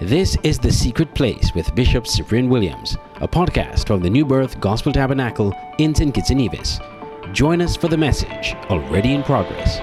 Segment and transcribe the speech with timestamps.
[0.00, 4.58] This is The Secret Place with Bishop Cyprian Williams, a podcast from the New Birth
[4.58, 6.12] Gospel Tabernacle in St.
[6.12, 6.80] Kitts and Nevis.
[7.32, 9.78] Join us for the message already in progress.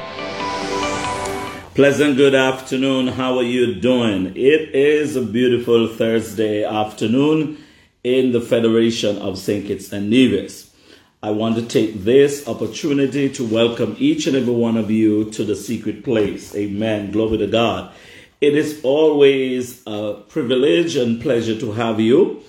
[1.75, 3.07] Pleasant good afternoon.
[3.07, 4.33] How are you doing?
[4.35, 7.63] It is a beautiful Thursday afternoon
[8.03, 9.65] in the Federation of St.
[9.65, 10.75] Kitts and Nevis.
[11.23, 15.45] I want to take this opportunity to welcome each and every one of you to
[15.45, 16.53] the secret place.
[16.53, 17.11] Amen.
[17.11, 17.93] Glory to God.
[18.41, 22.41] It is always a privilege and pleasure to have you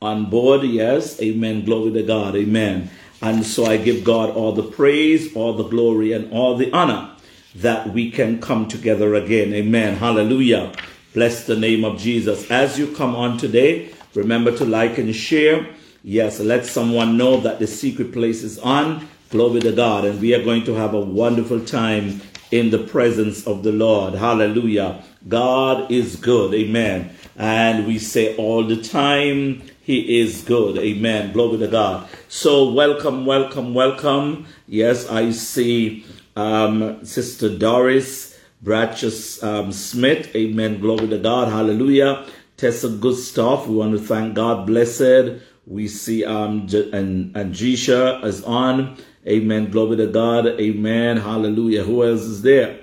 [0.00, 0.62] on board.
[0.62, 1.64] Yes, amen.
[1.64, 2.36] Glory to God.
[2.36, 2.88] Amen.
[3.20, 7.10] And so I give God all the praise, all the glory, and all the honor
[7.56, 9.52] that we can come together again.
[9.52, 9.96] Amen.
[9.96, 10.72] Hallelujah.
[11.14, 12.48] Bless the name of Jesus.
[12.48, 15.66] As you come on today, remember to like and share.
[16.04, 19.08] Yes, let someone know that the secret place is on.
[19.30, 20.04] Glory to God.
[20.04, 22.20] And we are going to have a wonderful time
[22.52, 24.14] in the presence of the Lord.
[24.14, 25.02] Hallelujah.
[25.28, 26.54] God is good.
[26.54, 27.14] Amen.
[27.36, 30.78] And we say all the time, He is good.
[30.78, 31.32] Amen.
[31.32, 32.08] Glory to God.
[32.28, 34.46] So, welcome, welcome, welcome.
[34.66, 36.04] Yes, I see
[36.36, 40.34] um, Sister Doris Bratchus um, Smith.
[40.36, 40.80] Amen.
[40.80, 41.48] Glory to God.
[41.48, 42.26] Hallelujah.
[42.56, 43.68] Tessa Gustav.
[43.68, 44.66] We want to thank God.
[44.66, 45.40] Blessed.
[45.66, 48.96] We see um, J- and Andrisha is on.
[49.26, 49.70] Amen.
[49.70, 50.46] Glory to God.
[50.46, 51.18] Amen.
[51.18, 51.84] Hallelujah.
[51.84, 52.79] Who else is there?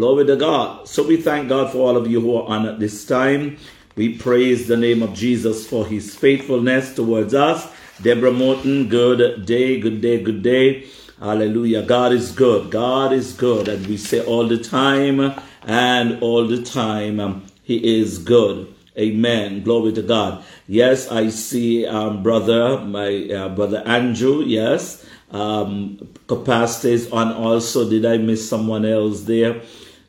[0.00, 0.88] Glory to God.
[0.88, 3.58] So we thank God for all of you who are on at this time.
[3.96, 7.70] We praise the name of Jesus for his faithfulness towards us.
[8.00, 10.86] Deborah Morton, good day, good day, good day.
[11.18, 11.82] Hallelujah.
[11.82, 12.70] God is good.
[12.70, 13.68] God is good.
[13.68, 18.74] And we say all the time and all the time, um, he is good.
[18.96, 19.62] Amen.
[19.62, 20.42] Glory to God.
[20.66, 24.44] Yes, I see um, brother, my uh, brother Andrew.
[24.44, 25.04] Yes.
[25.30, 27.90] Um, on also.
[27.90, 29.60] Did I miss someone else there?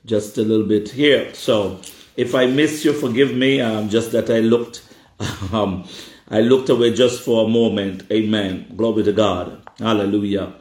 [0.05, 1.33] Just a little bit here.
[1.33, 1.79] So
[2.17, 3.61] if I miss you, forgive me.
[3.61, 4.83] Um, just that I looked,
[5.53, 5.87] um,
[6.29, 8.03] I looked away just for a moment.
[8.11, 8.73] Amen.
[8.75, 9.61] Glory to God.
[9.79, 10.53] Hallelujah.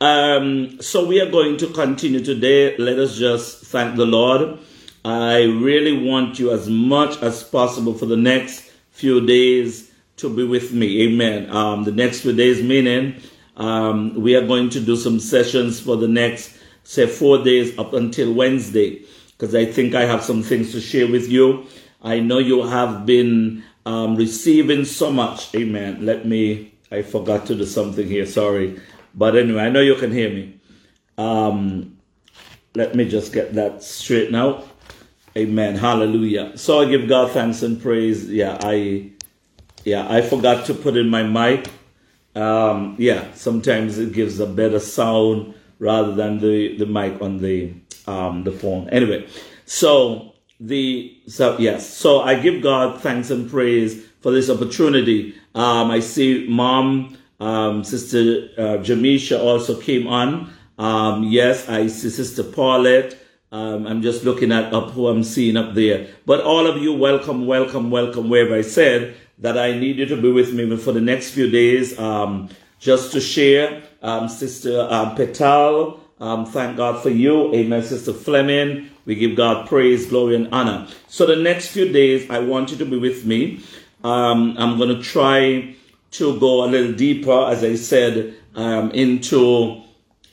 [0.00, 2.76] Um, so we are going to continue today.
[2.76, 4.58] Let us just thank the Lord.
[5.04, 10.44] I really want you as much as possible for the next few days to be
[10.44, 11.02] with me.
[11.02, 11.50] Amen.
[11.50, 13.20] Um, the next few days, meaning
[13.56, 16.53] um, we are going to do some sessions for the next,
[16.84, 19.02] say, four days up until Wednesday,
[19.32, 21.66] because I think I have some things to share with you.
[22.02, 25.54] I know you have been um, receiving so much.
[25.54, 26.04] Amen.
[26.06, 28.26] Let me, I forgot to do something here.
[28.26, 28.80] Sorry.
[29.14, 30.60] But anyway, I know you can hear me.
[31.18, 31.98] Um,
[32.74, 34.64] let me just get that straight now.
[35.36, 35.76] Amen.
[35.76, 36.56] Hallelujah.
[36.56, 38.30] So I give God thanks and praise.
[38.30, 39.10] Yeah, I,
[39.84, 41.68] yeah, I forgot to put in my mic
[42.34, 47.74] um, yeah, sometimes it gives a better sound rather than the, the mic on the
[48.06, 48.88] um, the phone.
[48.88, 49.26] Anyway,
[49.66, 55.34] so the so yes, so I give God thanks and praise for this opportunity.
[55.54, 60.50] Um, I see Mom, um, Sister uh, Jamisha also came on.
[60.78, 63.18] Um, yes, I see Sister Paulette.
[63.52, 66.08] Um, I'm just looking at up who I'm seeing up there.
[66.26, 68.28] But all of you, welcome, welcome, welcome.
[68.28, 71.50] Wherever I said that I need you to be with me for the next few
[71.50, 72.48] days, um,
[72.84, 73.82] just to share.
[74.02, 77.52] Um, Sister um, Petal, um, thank God for you.
[77.54, 77.82] Amen.
[77.82, 80.86] Sister Fleming, we give God praise, glory, and honor.
[81.08, 83.64] So the next few days, I want you to be with me.
[84.04, 85.74] Um, I'm going to try
[86.10, 89.82] to go a little deeper, as I said, um, into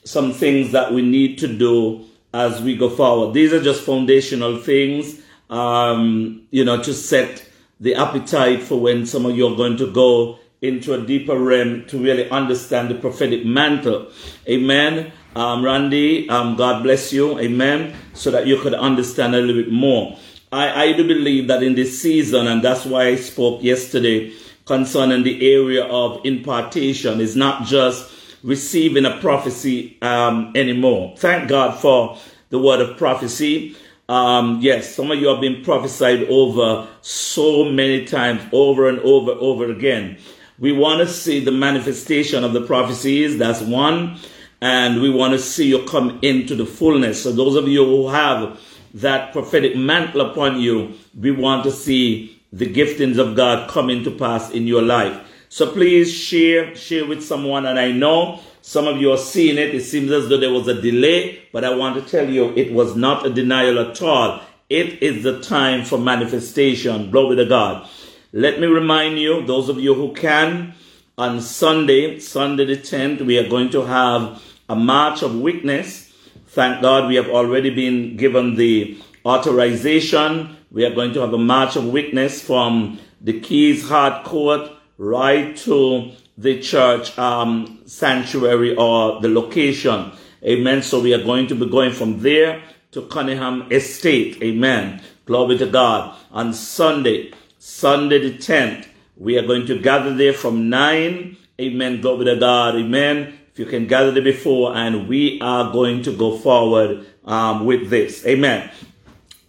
[0.03, 2.03] some things that we need to do
[2.33, 3.33] as we go forward.
[3.33, 7.45] These are just foundational things, um, you know, to set
[7.79, 11.83] the appetite for when some of you are going to go into a deeper realm
[11.87, 14.07] to really understand the prophetic mantle.
[14.47, 15.11] Amen.
[15.35, 17.39] Um, Randy, um, God bless you.
[17.39, 17.95] Amen.
[18.13, 20.19] So that you could understand a little bit more.
[20.51, 24.33] I, I do believe that in this season, and that's why I spoke yesterday
[24.65, 28.11] concerning the area of impartation, is not just
[28.43, 31.15] receiving a prophecy um, anymore.
[31.17, 33.75] Thank God for the word of prophecy.
[34.07, 39.31] Um, yes, some of you have been prophesied over so many times, over and over,
[39.31, 40.19] over again.
[40.61, 43.39] We want to see the manifestation of the prophecies.
[43.39, 44.19] That's one.
[44.61, 47.23] And we want to see you come into the fullness.
[47.23, 48.59] So those of you who have
[48.93, 54.11] that prophetic mantle upon you, we want to see the giftings of God come into
[54.11, 55.19] pass in your life.
[55.49, 57.65] So please share, share with someone.
[57.65, 59.73] And I know some of you are seeing it.
[59.73, 62.71] It seems as though there was a delay, but I want to tell you it
[62.71, 64.41] was not a denial at all.
[64.69, 67.09] It is the time for manifestation.
[67.09, 67.89] Glory to God.
[68.33, 70.73] Let me remind you, those of you who can,
[71.17, 76.13] on Sunday, Sunday the 10th, we are going to have a march of witness.
[76.47, 80.55] Thank God we have already been given the authorization.
[80.71, 85.57] We are going to have a march of witness from the Keys Hard Court right
[85.57, 90.09] to the church um, sanctuary or the location.
[90.41, 90.83] Amen.
[90.83, 92.63] So we are going to be going from there
[92.93, 94.41] to Cunningham Estate.
[94.41, 95.01] Amen.
[95.25, 96.17] Glory to God.
[96.31, 101.37] On Sunday, Sunday the 10th, we are going to gather there from 9.
[101.61, 102.01] Amen.
[102.01, 102.75] Glory to God.
[102.75, 103.37] Amen.
[103.53, 107.91] If you can gather there before, and we are going to go forward um, with
[107.91, 108.25] this.
[108.25, 108.71] Amen.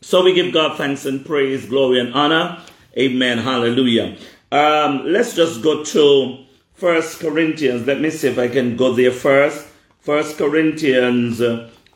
[0.03, 2.63] So we give God thanks and praise, glory and honor.
[2.99, 3.39] Amen.
[3.39, 4.19] Hallelujah.
[4.51, 6.45] Um, let's just go to
[6.75, 7.87] First Corinthians.
[7.87, 9.67] Let me see if I can go there first.
[10.01, 11.41] First Corinthians,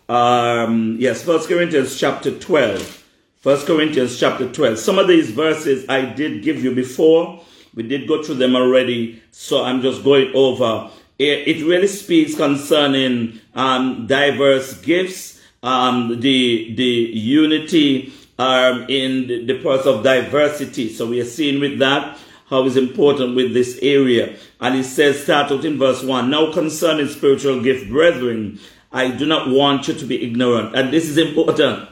[0.09, 3.06] um, yes, First Corinthians chapter 12.
[3.47, 4.77] First Corinthians chapter 12.
[4.77, 7.45] Some of these verses I did give you before.
[7.77, 9.23] We did go through them already.
[9.31, 10.91] So I'm just going over.
[11.21, 19.83] It, really speaks concerning um, diverse gifts, um, the, the unity um, in the, part
[19.83, 20.93] of diversity.
[20.93, 22.19] So we are seeing with that
[22.51, 24.37] how is important with this area.
[24.61, 26.29] And it says, start out in verse 1.
[26.29, 28.59] Now concerning spiritual gift, brethren,
[28.91, 30.75] I do not want you to be ignorant.
[30.75, 31.91] And this is important.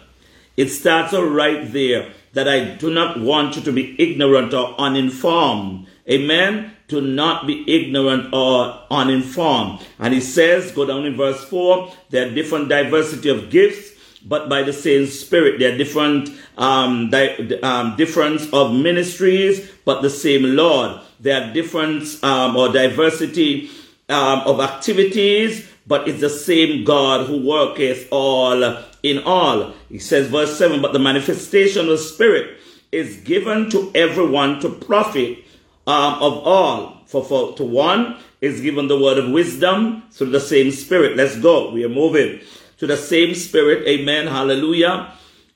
[0.56, 4.74] It starts out right there that I do not want you to be ignorant or
[4.78, 5.86] uninformed.
[6.08, 6.72] Amen.
[6.88, 9.80] To not be ignorant or uninformed.
[9.98, 13.92] And he says, go down in verse 4, there are different diversity of gifts
[14.24, 15.58] but by the same Spirit.
[15.58, 21.00] There are different um, di- um, difference of ministries, but the same Lord.
[21.20, 23.70] There are difference um, or diversity
[24.08, 29.74] um, of activities, but it's the same God who worketh all in all.
[29.88, 32.58] He says, verse 7, but the manifestation of Spirit
[32.90, 35.38] is given to everyone to profit
[35.86, 37.02] um, of all.
[37.06, 41.16] For, for to one is given the word of wisdom through the same Spirit.
[41.16, 41.70] Let's go.
[41.70, 42.40] We are moving
[42.78, 43.86] to the same spirit.
[43.86, 44.26] Amen.
[44.26, 45.12] Hallelujah.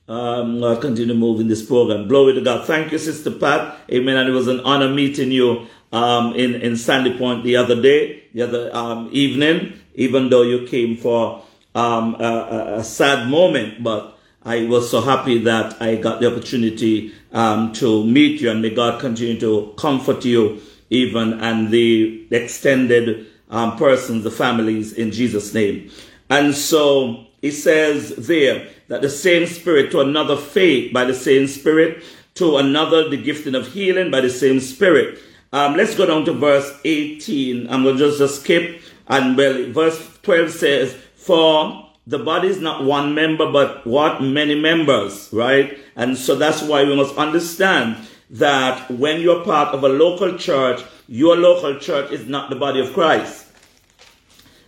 [0.09, 2.09] Um, I'll continue moving this program.
[2.09, 2.67] Glory to God.
[2.67, 3.77] Thank you, Sister Pat.
[3.93, 4.17] Amen.
[4.17, 8.25] And it was an honor meeting you um, in, in Sandy Point the other day,
[8.35, 11.45] the other um, evening, even though you came for
[11.79, 13.83] um, a, a, sad moment.
[13.83, 18.61] But I was so happy that I got the opportunity um, to meet you, and
[18.61, 20.61] may God continue to comfort you,
[20.91, 25.91] even and the extended um, persons, the families, in Jesus' name.
[26.29, 31.47] And so he says there that the same spirit to another faith by the same
[31.47, 32.03] spirit,
[32.35, 35.19] to another the gifting of healing by the same spirit.
[35.53, 37.71] Um, let's go down to verse 18.
[37.71, 38.83] I'm going to just, just skip.
[39.07, 40.97] And well, verse 12 says,
[41.29, 44.23] For the body is not one member, but what?
[44.23, 45.79] Many members, right?
[45.95, 47.99] And so that's why we must understand
[48.31, 52.81] that when you're part of a local church, your local church is not the body
[52.81, 53.45] of Christ.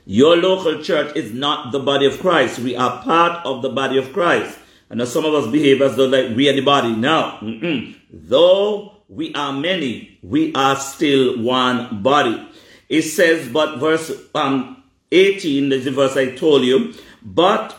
[0.04, 2.58] Your local church is not the body of Christ.
[2.58, 4.58] We are part of the body of Christ.
[4.90, 6.94] Know some of us behave as though like we are the body.
[6.94, 7.38] No.
[7.40, 7.96] Mm-mm.
[8.12, 12.46] Though we are many, we are still one body.
[12.90, 14.79] It says, but verse um,
[15.12, 17.76] 18, is the verse I told you, but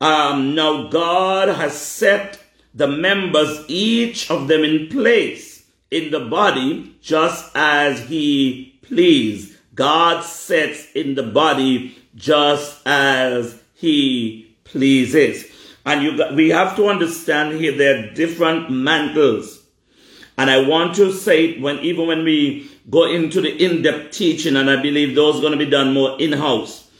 [0.00, 2.40] um, now God has set
[2.74, 9.56] the members, each of them in place in the body, just as he pleased.
[9.74, 15.44] God sets in the body just as he pleases.
[15.86, 19.62] And you we have to understand here there are different mantles.
[20.36, 24.70] And I want to say when even when we go into the in-depth teaching, and
[24.70, 26.90] I believe those are going to be done more in-house.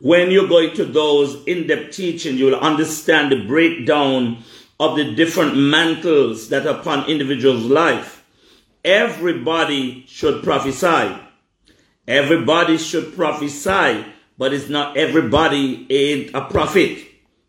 [0.00, 4.42] When you go into those in-depth teaching, you will understand the breakdown
[4.80, 8.24] of the different mantles that are upon individual's life.
[8.84, 11.16] Everybody should prophesy.
[12.06, 14.04] Everybody should prophesy,
[14.36, 16.98] but it's not everybody ain't a prophet.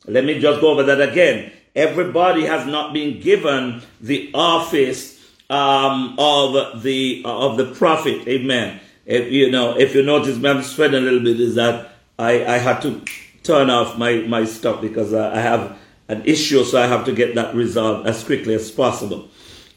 [0.06, 1.52] Let me just go over that again.
[1.75, 5.14] Everybody has not been given the office
[5.50, 8.28] um, of the of the prophet.
[8.28, 8.80] Amen.
[9.06, 11.40] If you know, if you notice, I'm sweating a little bit.
[11.40, 13.02] Is that I I had to
[13.44, 17.36] turn off my my stuff because I have an issue, so I have to get
[17.36, 19.30] that resolved as quickly as possible.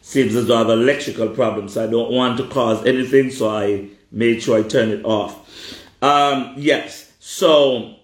[0.03, 3.51] Seems as though I have electrical problem, so I don't want to cause anything, so
[3.51, 5.35] I made sure I turn it off.
[6.01, 7.97] Um, yes, so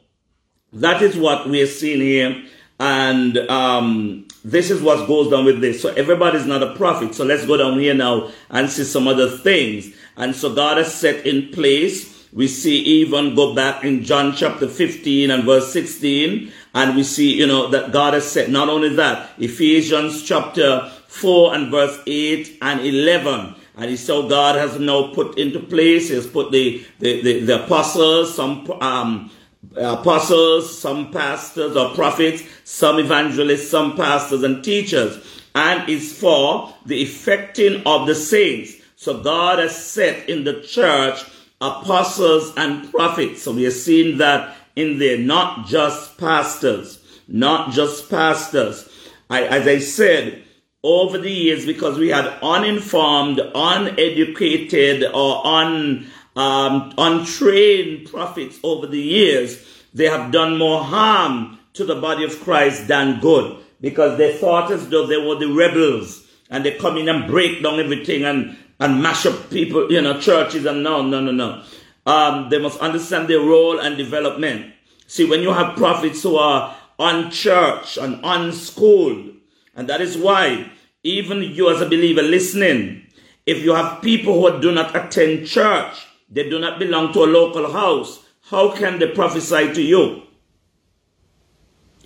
[0.73, 2.45] that is what we are seeing here.
[2.81, 5.81] And um, this is what goes down with this.
[5.81, 7.15] So everybody's not a prophet.
[7.15, 9.95] So let's go down here now and see some other things.
[10.17, 12.29] And so God has set in place.
[12.33, 16.53] We see even go back in John chapter 15 and verse 16.
[16.75, 21.55] And we see, you know, that God has set not only that, Ephesians chapter 4
[21.55, 26.27] and verse 8 and 11 and so God has now put into place, he has
[26.27, 29.31] put the, the, the, the apostles, some um,
[29.77, 37.03] apostles, some pastors or prophets, some evangelists, some pastors and teachers, and is for the
[37.03, 38.75] effecting of the saints.
[38.97, 41.25] So God has set in the church
[41.61, 43.43] apostles and prophets.
[43.43, 48.89] So we are seeing that in there, not just pastors, not just pastors.
[49.31, 50.43] I, as I said,
[50.83, 59.01] over the years, because we had uninformed, uneducated, or un, um, untrained prophets over the
[59.01, 64.37] years, they have done more harm to the body of Christ than good because they
[64.37, 68.25] thought as though they were the rebels and they come in and break down everything
[68.25, 71.63] and, and mash up people, you know, churches and no, no, no, no.
[72.07, 74.73] Um, they must understand their role and development.
[75.07, 79.33] See, when you have prophets who are unchurched and unschooled,
[79.75, 80.71] and that is why
[81.03, 83.07] even you as a believer listening,
[83.47, 87.31] if you have people who do not attend church, they do not belong to a
[87.31, 90.23] local house, how can they prophesy to you?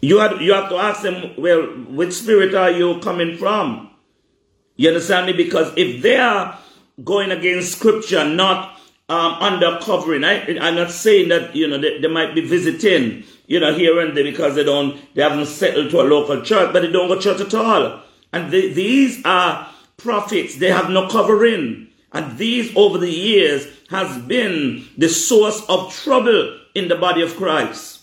[0.01, 3.91] You have, you have to ask them, well, which spirit are you coming from?
[4.77, 5.33] You understand me?
[5.33, 6.57] Because if they are
[7.03, 11.99] going against scripture, not um, under covering, I, I'm not saying that, you know, they,
[11.99, 15.91] they, might be visiting, you know, here and there because they don't, they haven't settled
[15.91, 18.03] to a local church, but they don't go to church at all.
[18.33, 20.57] And they, these are prophets.
[20.57, 21.89] They have no covering.
[22.13, 27.37] And these over the years has been the source of trouble in the body of
[27.37, 28.03] Christ.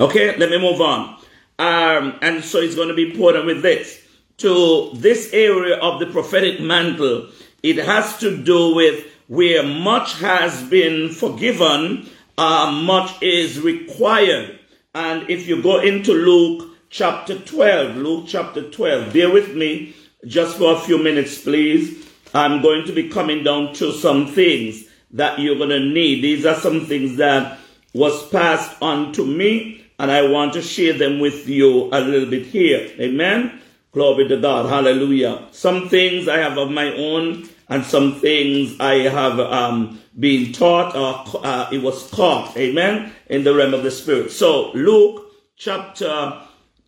[0.00, 1.16] Okay, let me move on.
[1.58, 4.00] Um, and so it's going to be important with this.
[4.38, 7.28] To this area of the prophetic mantle,
[7.62, 14.58] it has to do with where much has been forgiven, uh, much is required.
[14.94, 19.94] And if you go into Luke chapter 12, Luke chapter 12, bear with me
[20.26, 22.07] just for a few minutes, please.
[22.34, 26.22] I'm going to be coming down to some things that you're going to need.
[26.22, 27.58] These are some things that
[27.94, 32.28] was passed on to me, and I want to share them with you a little
[32.28, 32.90] bit here.
[33.00, 33.60] Amen.
[33.92, 34.68] Glory to God.
[34.68, 35.48] Hallelujah.
[35.50, 40.96] Some things I have of my own, and some things I have um, been taught
[40.96, 42.56] or uh, it was taught.
[42.56, 43.12] Amen.
[43.26, 44.32] In the realm of the spirit.
[44.32, 46.40] So Luke chapter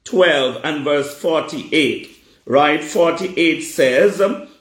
[0.04, 2.16] 12 and verse 48.
[2.46, 2.82] Right?
[2.82, 4.20] 48 says,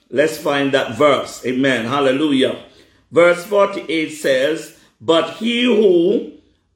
[0.09, 1.45] Let's find that verse.
[1.45, 1.85] Amen.
[1.85, 2.63] Hallelujah.
[3.11, 6.33] Verse 48 says, But he who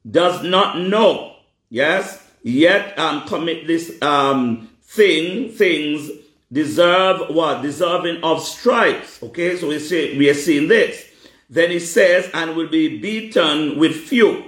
[0.08, 1.36] does not know,
[1.68, 6.10] yes, yet um, commit this um, thing, things
[6.52, 7.62] deserve what?
[7.62, 9.22] Deserving of stripes.
[9.22, 11.10] Okay, so we see we are seeing this.
[11.50, 14.44] Then he says, and will be beaten with few.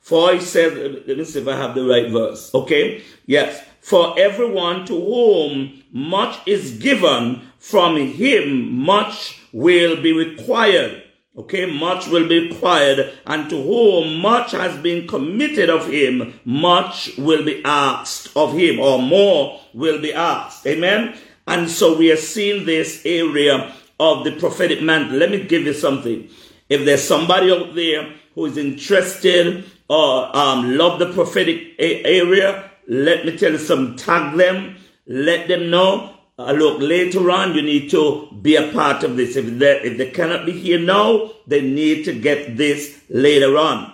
[0.00, 2.54] For he says, let me see if I have the right verse.
[2.54, 3.62] Okay, yes.
[3.80, 11.02] For everyone to whom much is given, from him much will be required.
[11.36, 17.16] Okay, much will be required, and to whom much has been committed of him, much
[17.16, 20.66] will be asked of him, or more will be asked.
[20.66, 21.16] Amen.
[21.46, 25.16] And so we are seeing this area of the prophetic mantle.
[25.16, 26.28] Let me give you something.
[26.68, 33.24] If there's somebody out there who is interested or um, love the prophetic area, let
[33.24, 33.94] me tell you some.
[33.96, 34.76] Tag them.
[35.06, 39.34] Let them know uh, look, later on, you need to be a part of this.
[39.34, 43.92] If they, if they cannot be here now, they need to get this later on.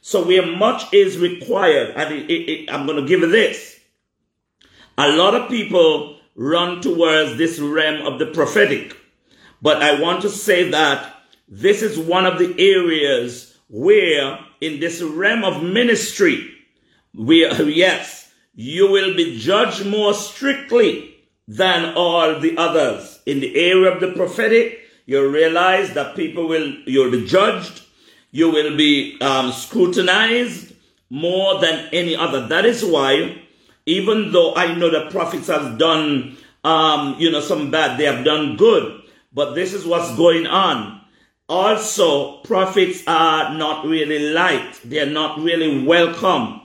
[0.00, 3.78] So where much is required, and it, it, it, I'm going to give this.
[4.98, 8.96] A lot of people run towards this realm of the prophetic.
[9.62, 11.14] But I want to say that
[11.48, 16.50] this is one of the areas where in this realm of ministry,
[17.14, 21.15] where, yes, you will be judged more strictly
[21.48, 23.20] than all the others.
[23.26, 27.82] In the area of the prophetic, you realize that people will, you'll be judged,
[28.32, 30.74] you will be um, scrutinized
[31.08, 32.46] more than any other.
[32.48, 33.40] That is why,
[33.86, 38.24] even though I know the prophets have done, um, you know, some bad, they have
[38.24, 41.00] done good, but this is what's going on.
[41.48, 44.88] Also, prophets are not really liked.
[44.88, 46.60] They're not really welcome.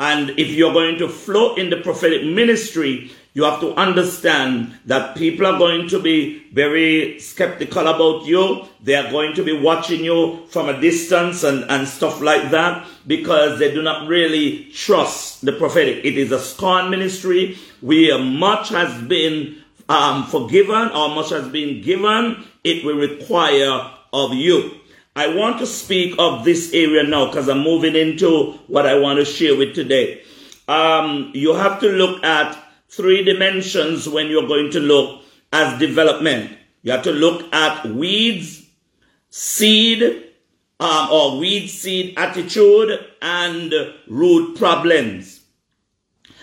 [0.00, 5.16] And if you're going to flow in the prophetic ministry, you have to understand that
[5.16, 8.64] people are going to be very skeptical about you.
[8.80, 12.86] They are going to be watching you from a distance and, and stuff like that
[13.08, 16.04] because they do not really trust the prophetic.
[16.04, 21.82] It is a scorn ministry where much has been um, forgiven or much has been
[21.82, 22.44] given.
[22.62, 24.78] It will require of you.
[25.16, 29.18] I want to speak of this area now because I'm moving into what I want
[29.18, 30.22] to share with today.
[30.68, 32.63] Um, you have to look at
[32.96, 35.22] three dimensions when you're going to look
[35.52, 36.56] at development.
[36.82, 38.66] You have to look at weeds,
[39.30, 40.02] seed,
[40.80, 43.72] um, or weed seed attitude and
[44.08, 45.40] root problems.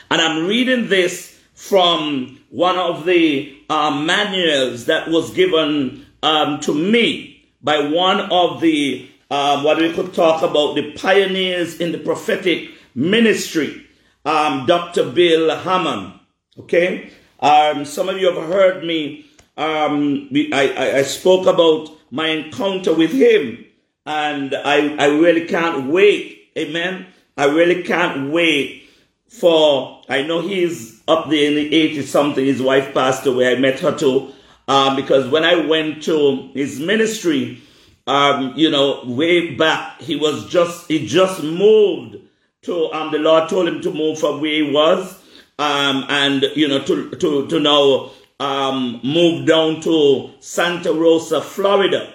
[0.09, 6.73] And I'm reading this from one of the uh, manuals that was given um, to
[6.73, 11.99] me by one of the, uh, what we could talk about, the pioneers in the
[11.99, 13.85] prophetic ministry,
[14.25, 15.11] um, Dr.
[15.11, 16.20] Bill Hamon.
[16.59, 17.11] Okay?
[17.39, 19.25] Um, some of you have heard me,
[19.57, 23.65] um, I, I, I spoke about my encounter with him,
[24.05, 26.51] and I, I really can't wait.
[26.57, 27.07] Amen.
[27.37, 28.89] I really can't wait
[29.27, 32.45] for, I know he's up there in the 80 something.
[32.45, 33.51] His wife passed away.
[33.51, 34.33] I met her too.
[34.67, 37.61] Um, because when I went to his ministry,
[38.07, 42.17] um, you know, way back, he was just, he just moved
[42.63, 45.20] to, um, the Lord told him to move from where he was,
[45.61, 52.11] um, and, you know, to, to, to now, um, move down to Santa Rosa, Florida.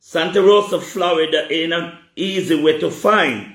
[0.00, 3.54] Santa Rosa, Florida ain't an easy way to find.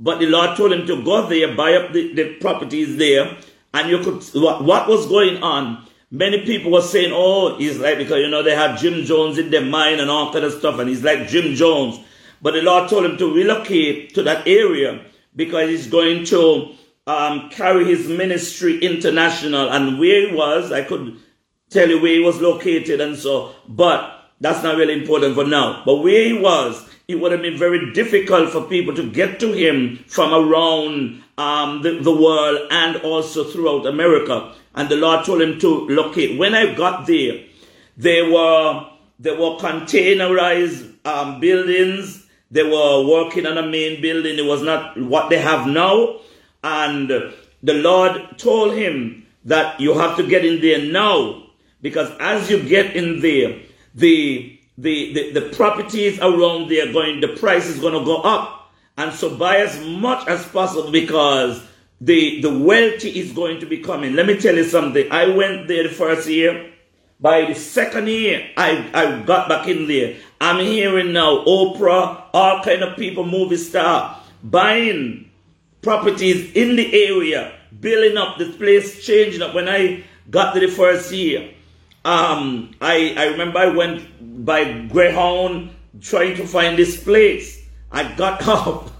[0.00, 3.36] But the Lord told him to go there, buy up the, the properties there,
[3.74, 5.86] and you could, what, what was going on?
[6.10, 9.50] Many people were saying, oh, he's like, because, you know, they have Jim Jones in
[9.50, 12.00] their mind and all kind of stuff, and he's like Jim Jones.
[12.40, 15.04] But the Lord told him to relocate to that area
[15.36, 16.74] because he's going to
[17.06, 19.70] um, carry his ministry international.
[19.70, 21.18] And where he was, I could
[21.70, 25.82] tell you where he was located and so, but that's not really important for now.
[25.84, 29.52] But where he was, it would have been very difficult for people to get to
[29.52, 35.42] him from around um, the, the world and also throughout America and the Lord told
[35.42, 36.38] him to locate.
[36.38, 37.44] When I got there,
[37.96, 42.26] they were they were containerized um, buildings.
[42.50, 44.38] They were working on a main building.
[44.38, 46.20] It was not what they have now.
[46.62, 51.44] And the Lord told him that you have to get in there now,
[51.80, 53.60] because as you get in there,
[53.94, 58.72] the the, the, the properties around there going, the price is going to go up.
[58.96, 61.62] And so buy as much as possible because
[62.00, 64.14] the, the wealthy is going to be coming.
[64.14, 65.10] Let me tell you something.
[65.10, 66.70] I went there the first year.
[67.20, 70.16] By the second year, I, I got back in there.
[70.40, 75.30] I'm hearing now Oprah, all kind of people, movie star, buying
[75.82, 79.54] properties in the area, building up this place, changing up.
[79.54, 81.52] When I got to the first year,
[82.04, 87.64] um, I, I remember I went by Greyhound trying to find this place.
[87.90, 88.90] I got up.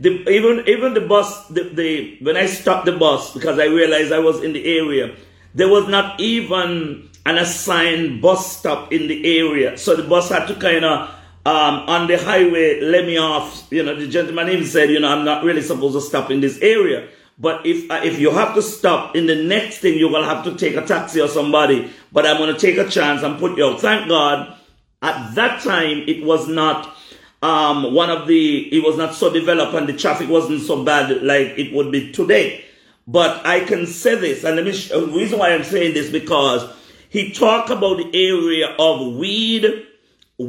[0.00, 4.10] The, even even the bus, the, the when I stopped the bus because I realized
[4.10, 5.14] I was in the area,
[5.54, 9.78] there was not even an assigned bus stop in the area.
[9.78, 11.08] So the bus had to kind of
[11.44, 13.66] um, on the highway let me off.
[13.70, 16.40] You know, the gentleman even said, you know, I'm not really supposed to stop in
[16.40, 17.08] this area.
[17.38, 20.44] But if uh, if you have to stop in the next thing, you're gonna have
[20.44, 21.90] to take a taxi or somebody.
[22.12, 23.80] But I'm gonna take a chance and put you out.
[23.80, 24.56] Thank God,
[25.00, 26.94] at that time it was not
[27.42, 31.22] um, one of the, it was not so developed and the traffic wasn't so bad
[31.22, 32.64] like it would be today.
[33.06, 36.72] But I can say this, and me, the reason why I'm saying this because
[37.08, 39.86] he talked about the area of weed,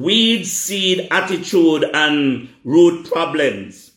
[0.01, 3.91] weed seed attitude and root problems.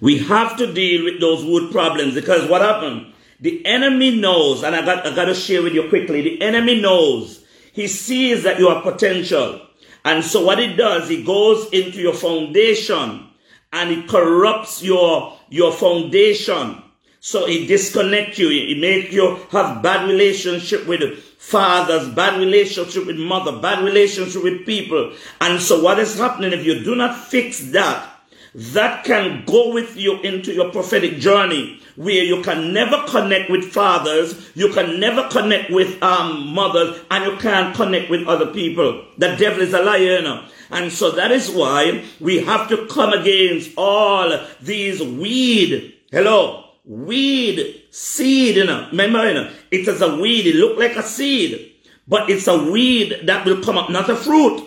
[0.00, 3.12] We have to deal with those root problems because what happened?
[3.40, 6.22] The enemy knows, and I got, I got to share with you quickly.
[6.22, 7.44] The enemy knows.
[7.72, 9.60] He sees that you have potential.
[10.04, 13.28] And so what it does, it goes into your foundation
[13.72, 16.82] and it corrupts your, your foundation.
[17.26, 18.50] So it disconnects you.
[18.50, 24.64] It makes you have bad relationship with fathers, bad relationship with mother, bad relationship with
[24.64, 25.12] people.
[25.40, 28.08] And so what is happening if you do not fix that,
[28.54, 33.72] that can go with you into your prophetic journey where you can never connect with
[33.72, 39.04] fathers, you can never connect with um, mothers, and you can't connect with other people.
[39.18, 40.44] The devil is a liar, you know?
[40.70, 45.92] And so that is why we have to come against all these weed.
[46.12, 46.65] Hello.
[46.86, 48.88] Weed seed, you know.
[48.90, 50.46] Remember, you know, it is a weed.
[50.46, 51.72] It look like a seed,
[52.08, 54.66] but it's a weed that will come up, not a fruit.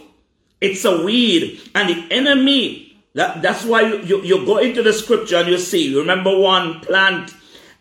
[0.61, 1.61] It's a weed.
[1.73, 5.57] And the enemy that, that's why you, you, you go into the scripture and you
[5.57, 7.33] see, remember one plant,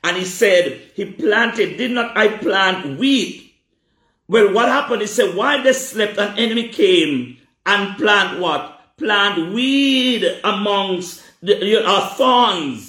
[0.03, 3.55] and he said, he planted, did not I plant wheat?
[4.27, 5.03] Well, what happened?
[5.03, 8.97] He said, while they slept, an enemy came and plant what?
[8.97, 12.88] Plant weed amongst the, know, thorns,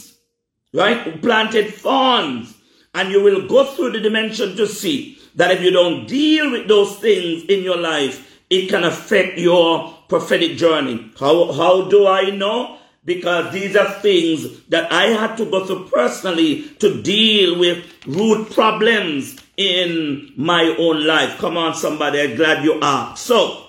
[0.74, 1.22] right?
[1.22, 2.56] Planted thorns.
[2.94, 6.68] And you will go through the dimension to see that if you don't deal with
[6.68, 11.12] those things in your life, it can affect your prophetic journey.
[11.20, 12.78] How, how do I know?
[13.06, 18.52] Because these are things that I had to go through personally to deal with root
[18.52, 21.38] problems in my own life.
[21.38, 23.16] Come on, somebody, I'm glad you are.
[23.16, 23.66] So,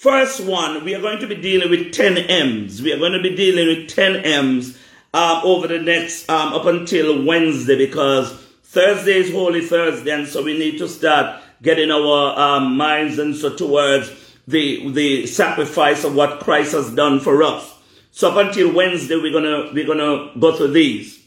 [0.00, 2.80] First one, we are going to be dealing with 10 M's.
[2.80, 4.79] We are going to be dealing with 10 M's
[5.12, 10.42] um, over the next, um, up until Wednesday because Thursday is Holy Thursday and so
[10.42, 14.10] we need to start getting our um, minds and so towards
[14.46, 17.76] the, the sacrifice of what Christ has done for us.
[18.12, 21.24] So up until Wednesday, we're gonna, we're gonna go through these.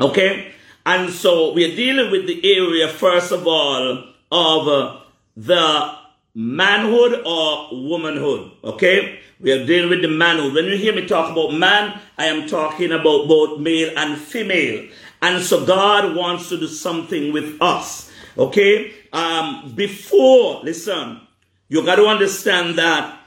[0.00, 0.52] Okay?
[0.86, 5.00] And so we're dealing with the area, first of all, of uh,
[5.36, 5.94] the
[6.34, 8.52] manhood or womanhood.
[8.64, 9.20] Okay?
[9.40, 10.54] We are dealing with the manhood.
[10.54, 14.88] When you hear me talk about man, I am talking about both male and female.
[15.22, 18.10] And so God wants to do something with us.
[18.36, 18.92] Okay?
[19.12, 21.20] Um, before, listen,
[21.68, 23.20] you got to understand that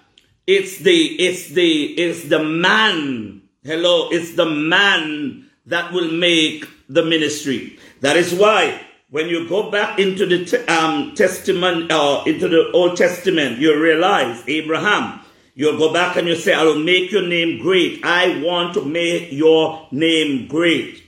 [0.45, 3.43] it's the, it's the, it's the man.
[3.63, 7.79] Hello, it's the man that will make the ministry.
[8.01, 12.97] That is why when you go back into the um, testament uh, into the Old
[12.97, 15.19] Testament, you realize Abraham.
[15.53, 18.03] You'll go back and you say, I will make your name great.
[18.05, 21.03] I want to make your name great.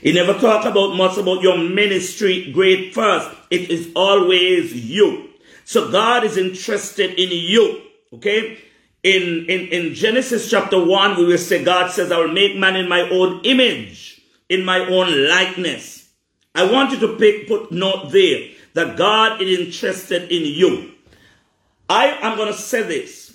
[0.00, 3.28] He never talk about much about your ministry great first.
[3.50, 5.30] It is always you.
[5.64, 7.82] So God is interested in you.
[8.14, 8.58] Okay?
[9.02, 12.76] In, in, in Genesis chapter 1, we will say, God says, I will make man
[12.76, 16.08] in my own image, in my own likeness.
[16.54, 20.92] I want you to pick, put note there that God is interested in you.
[21.88, 23.29] I am going to say this,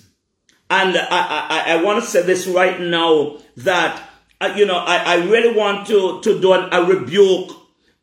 [0.68, 4.96] and I, I, I want to say this right now that, uh, you know, I,
[4.96, 7.50] I really want to, to do an, a rebuke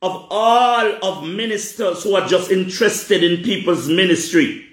[0.02, 4.65] of all of ministers who are just interested in people's ministry.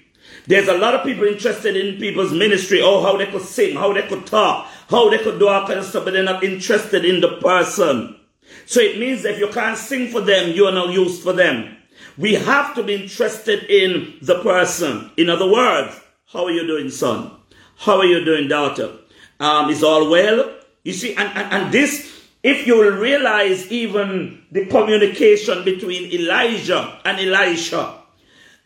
[0.47, 3.93] There's a lot of people interested in people's ministry, oh, how they could sing, how
[3.93, 7.05] they could talk, how they could do all kinds of stuff, but they're not interested
[7.05, 8.17] in the person.
[8.65, 11.77] So it means if you can't sing for them, you are no use for them.
[12.17, 15.11] We have to be interested in the person.
[15.17, 15.99] In other words,
[16.31, 17.31] how are you doing, son?
[17.81, 18.91] How are you doing, daughter?
[19.39, 20.53] Um, is all well?
[20.83, 27.01] You see, and, and, and this, if you will realize even the communication between Elijah
[27.03, 27.95] and Elisha,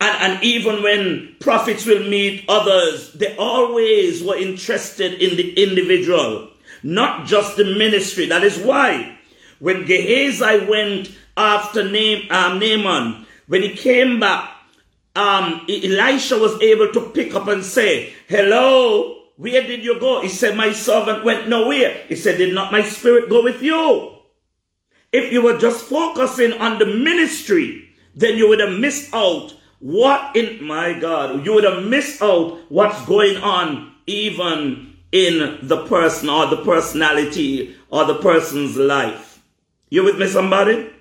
[0.01, 6.49] and, and even when prophets will meet others, they always were interested in the individual,
[6.83, 8.25] not just the ministry.
[8.25, 9.17] That is why
[9.59, 14.54] when Gehazi went after um, Naaman, when he came back,
[15.15, 20.21] um, Elisha was able to pick up and say, Hello, where did you go?
[20.21, 22.03] He said, My servant went nowhere.
[22.07, 24.17] He said, Did not my spirit go with you?
[25.11, 30.35] If you were just focusing on the ministry, then you would have missed out what
[30.35, 36.29] in my God, you would have missed out what's going on even in the person
[36.29, 39.41] or the personality or the person's life.
[39.89, 40.91] You with me, somebody?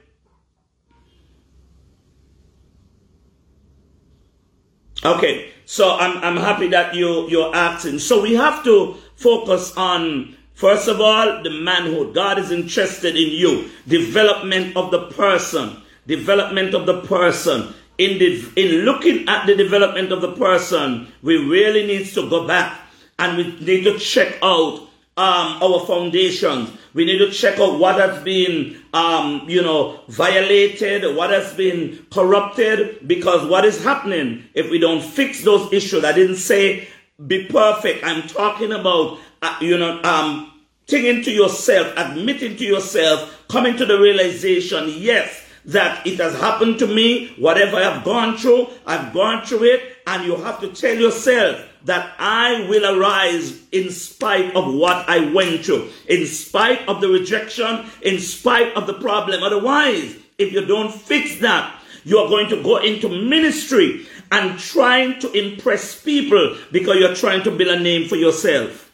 [5.05, 7.99] Okay, so I'm, I'm happy that you, you're asking.
[7.99, 12.15] So we have to focus on, first of all, the manhood.
[12.15, 13.71] God is interested in you.
[13.87, 15.83] Development of the person.
[16.07, 17.75] Development of the person.
[17.99, 22.47] In, the, in looking at the development of the person, we really need to go
[22.47, 22.81] back
[23.19, 26.71] and we need to check out um, our foundations.
[26.93, 32.07] We need to check out what has been, um, you know, violated, what has been
[32.11, 36.05] corrupted, because what is happening if we don't fix those issues?
[36.05, 36.89] I didn't say
[37.27, 38.05] be perfect.
[38.05, 40.53] I'm talking about, uh, you know, um,
[40.87, 46.79] thinking to yourself, admitting to yourself, coming to the realization, yes, that it has happened
[46.81, 50.95] to me, whatever I've gone through, I've gone through it, and you have to tell
[50.95, 57.01] yourself that I will arise in spite of what I went through, in spite of
[57.01, 59.43] the rejection, in spite of the problem.
[59.43, 65.19] Otherwise, if you don't fix that, you are going to go into ministry and trying
[65.21, 68.93] to impress people because you're trying to build a name for yourself.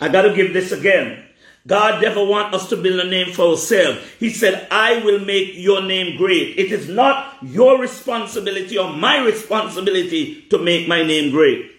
[0.00, 1.24] I got to give this again.
[1.66, 4.00] God never want us to build a name for ourselves.
[4.18, 6.58] He said, I will make your name great.
[6.58, 11.69] It is not your responsibility or my responsibility to make my name great.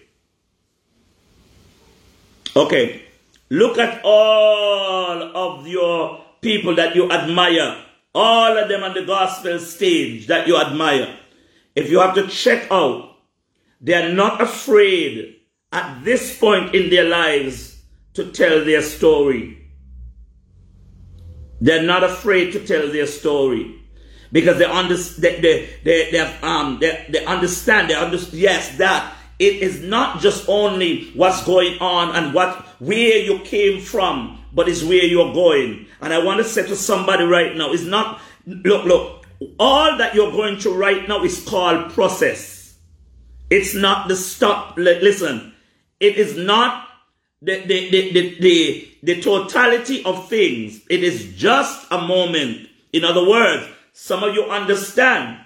[2.54, 3.02] Okay.
[3.50, 7.84] Look at all of your people that you admire.
[8.14, 11.16] All of them on the gospel stage that you admire.
[11.74, 13.16] If you have to check out,
[13.80, 15.36] they are not afraid
[15.72, 17.80] at this point in their lives
[18.14, 19.58] to tell their story.
[21.60, 23.80] They're not afraid to tell their story
[24.32, 25.22] because they understand.
[25.22, 27.88] They, they, they, they, um, they, they understand.
[27.88, 28.40] They understand.
[28.40, 33.80] Yes, that it is not just only what's going on and what where you came
[33.80, 35.86] from, but it's where you're going.
[36.00, 38.20] And I want to say to somebody right now, it's not.
[38.46, 39.26] Look, look.
[39.58, 42.78] All that you're going through right now is called process.
[43.50, 44.76] It's not the stop.
[44.76, 45.52] Listen,
[45.98, 46.88] It is not
[47.40, 50.82] the, the, the, the, the, the totality of things.
[50.88, 52.68] It is just a moment.
[52.92, 55.41] In other words, some of you understand.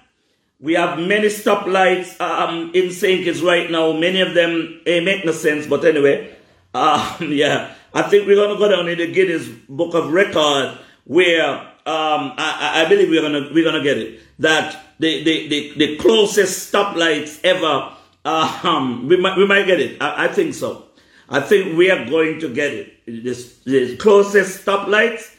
[0.67, 3.23] We have many stoplights um, in St.
[3.23, 3.93] Kitts right now.
[3.93, 6.35] Many of them eh, make no sense, but anyway,
[6.75, 11.53] um, yeah, I think we're gonna go down in the Guinness Book of Record where
[11.87, 15.97] um, I, I, believe we're gonna we're gonna get it that the the, the, the
[15.99, 17.93] closest stoplights ever.
[18.27, 20.03] Um, we might we might get it.
[20.03, 20.89] I, I think so.
[21.29, 23.07] I think we are going to get it.
[23.07, 25.36] This, the closest stoplights.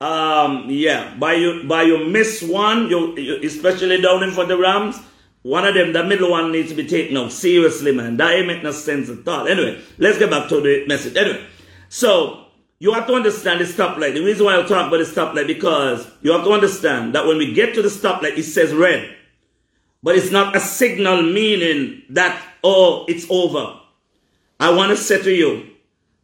[0.00, 4.56] Um, yeah, by you by you miss one, you, you especially down in for the
[4.56, 4.96] Rams.
[5.42, 8.16] One of them, the middle one, needs to be taken off seriously, man.
[8.16, 9.48] That ain't make no sense at all.
[9.48, 11.16] Anyway, let's get back to the message.
[11.16, 11.44] Anyway,
[11.88, 12.46] so
[12.78, 14.14] you have to understand the stoplight.
[14.14, 17.38] The reason why I talk about the stoplight because you have to understand that when
[17.38, 19.16] we get to the stoplight, it says red,
[20.02, 23.80] but it's not a signal meaning that oh, it's over.
[24.60, 25.70] I want to say to you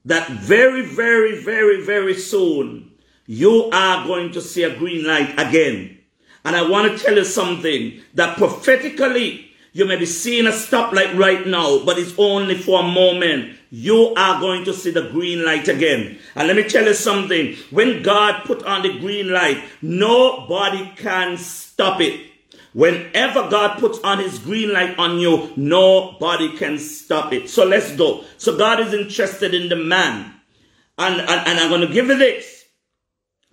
[0.04, 2.92] that very, very, very, very soon
[3.26, 5.98] you are going to see a green light again.
[6.44, 11.18] And I want to tell you something that prophetically you may be seeing a stoplight
[11.18, 13.56] right now, but it's only for a moment.
[13.70, 16.18] You are going to see the green light again.
[16.36, 17.56] And let me tell you something.
[17.70, 22.30] When God put on the green light, nobody can stop it.
[22.72, 27.50] Whenever God puts on his green light on you, nobody can stop it.
[27.50, 28.22] So let's go.
[28.36, 30.34] So God is interested in the man.
[30.98, 32.53] And, and, and I'm going to give you this.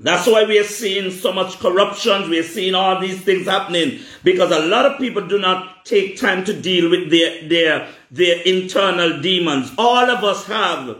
[0.03, 2.29] That's why we are seeing so much corruption.
[2.29, 6.17] We are seeing all these things happening because a lot of people do not take
[6.17, 9.71] time to deal with their, their, their internal demons.
[9.77, 10.97] All of us have,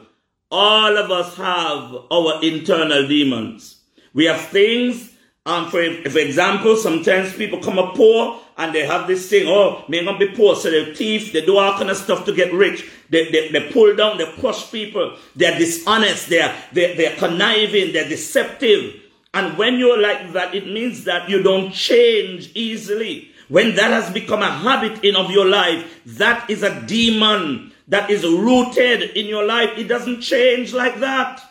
[0.52, 3.82] all of us have our internal demons.
[4.14, 5.12] We have things
[5.46, 9.84] um, for, for example, sometimes people come up poor and they have this thing, oh,
[9.88, 10.56] me gonna be poor.
[10.56, 12.88] So they thief, they do all kind of stuff to get rich.
[13.10, 15.18] They, they, they pull down, they crush people.
[15.36, 19.02] They're dishonest, they're, they're, they're conniving, they're deceptive.
[19.34, 23.32] And when you're like that, it means that you don't change easily.
[23.50, 28.12] When that has become a habit in of your life, that is a demon that
[28.12, 29.72] is rooted in your life.
[29.76, 31.42] It doesn't change like that.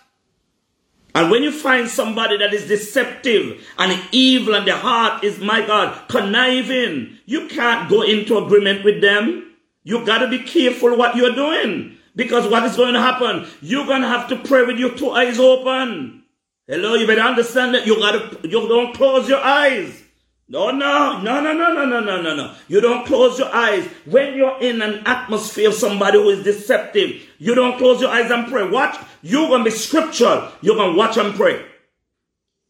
[1.21, 5.61] And when you find somebody that is deceptive and evil and the heart is, my
[5.61, 9.55] God, conniving, you can't go into agreement with them.
[9.83, 11.99] You got to be careful what you're doing.
[12.17, 13.47] Because what is going to happen?
[13.61, 16.25] You're to have to pray with your two eyes open.
[16.67, 20.03] Hello, you better understand that you got to, you don't close your eyes.
[20.49, 22.55] No, no, no, no, no, no, no, no, no, no.
[22.67, 23.87] You don't close your eyes.
[24.07, 28.31] When you're in an atmosphere of somebody who is deceptive, you don't close your eyes
[28.31, 28.67] and pray.
[28.67, 28.97] Watch.
[29.23, 30.51] You're going to be scriptural.
[30.61, 31.65] You're going to watch and pray.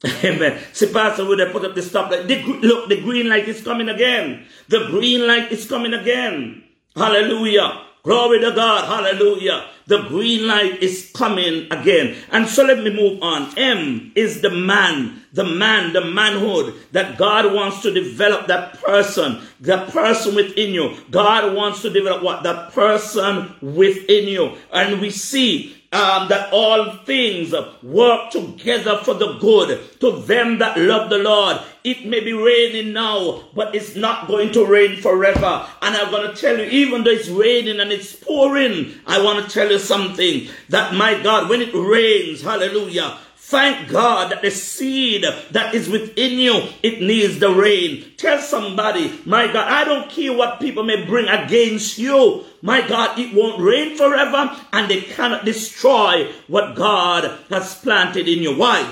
[0.25, 0.63] Amen.
[0.73, 2.27] See, Pastor, would they put up the stop light?
[2.27, 4.47] The, look, the green light is coming again.
[4.69, 6.65] The green light is coming again.
[6.97, 7.85] Hallelujah.
[8.03, 8.87] Glory to God.
[8.87, 9.67] Hallelujah.
[9.87, 12.17] The green light is coming again.
[12.31, 13.59] And so let me move on.
[13.59, 19.43] M is the man, the man, the manhood that God wants to develop that person,
[19.61, 20.97] the person within you.
[21.11, 22.43] God wants to develop what?
[22.43, 24.57] That person within you.
[24.73, 30.79] And we see um, that all things work together for the good to them that
[30.79, 31.59] love the Lord.
[31.83, 35.67] It may be raining now, but it's not going to rain forever.
[35.83, 39.45] And I'm going to tell you, even though it's raining and it's pouring, I want
[39.45, 43.17] to tell you something that my God, when it rains, hallelujah,
[43.51, 48.05] Thank God that the seed that is within you, it needs the rain.
[48.17, 52.45] Tell somebody, my God, I don't care what people may bring against you.
[52.63, 58.39] My God, it won't rain forever and they cannot destroy what God has planted in
[58.39, 58.57] you.
[58.57, 58.89] Why?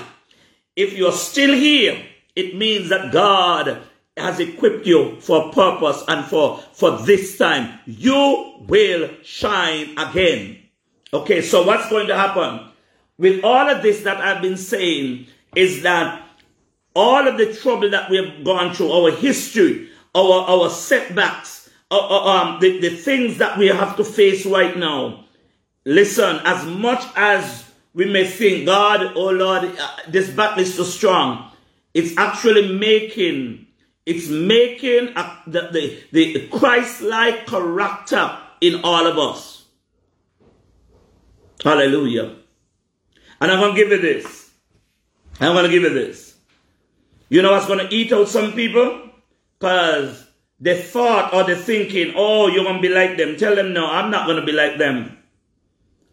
[0.75, 3.81] If you're still here, it means that God
[4.17, 7.79] has equipped you for a purpose and for, for this time.
[7.85, 10.59] You will shine again.
[11.13, 12.68] Okay, so what's going to happen?
[13.19, 16.25] With all of this that I've been saying is that
[16.95, 22.59] all of the trouble that we have gone through, our history, our, our setbacks, um,
[22.61, 25.25] the, the things that we have to face right now,
[25.85, 30.83] listen, as much as we may think, God, oh Lord, uh, this battle is so
[30.83, 31.51] strong,
[31.93, 33.67] it's actually making,
[34.05, 39.65] it's making a, the, the, the Christ-like character in all of us.
[41.61, 42.38] Hallelujah.
[43.41, 44.51] And I'm going to give you this.
[45.39, 46.35] I'm going to give you this.
[47.29, 49.09] You know what's going to eat out some people?
[49.57, 50.27] Because
[50.59, 53.37] the thought or the thinking, oh, you're going to be like them.
[53.37, 55.17] Tell them, no, I'm not going to be like them.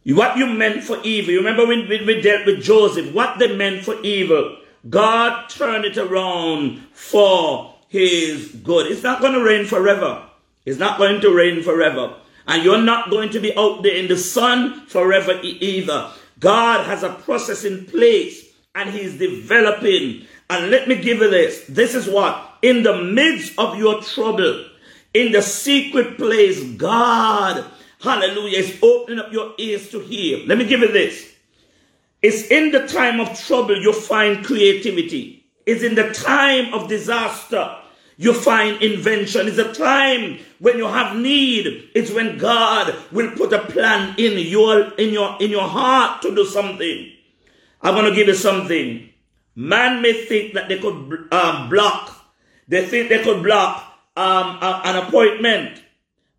[0.04, 1.32] What you meant for evil.
[1.32, 4.58] You remember when we dealt with Joseph, what they meant for evil.
[4.88, 8.86] God turned it around for his good.
[8.86, 10.28] It's not going to rain forever.
[10.64, 12.14] It's not going to rain forever.
[12.46, 16.12] And you're not going to be out there in the sun forever either.
[16.38, 18.44] God has a process in place
[18.74, 20.26] and He's developing.
[20.50, 21.64] And let me give you this.
[21.68, 22.58] This is what?
[22.62, 24.66] In the midst of your trouble,
[25.14, 27.64] in the secret place, God,
[28.00, 30.46] hallelujah, is opening up your ears to hear.
[30.46, 31.32] Let me give you this.
[32.22, 35.46] It's in the time of trouble you find creativity.
[35.64, 37.76] It's in the time of disaster
[38.16, 39.48] you find invention.
[39.48, 41.90] It's a time when you have need.
[41.94, 46.34] It's when God will put a plan in your in your in your heart to
[46.34, 47.12] do something.
[47.82, 49.10] I'm going to give you something.
[49.54, 52.12] Man may think that they could um, block.
[52.68, 53.82] They think they could block
[54.16, 55.82] um, a, an appointment,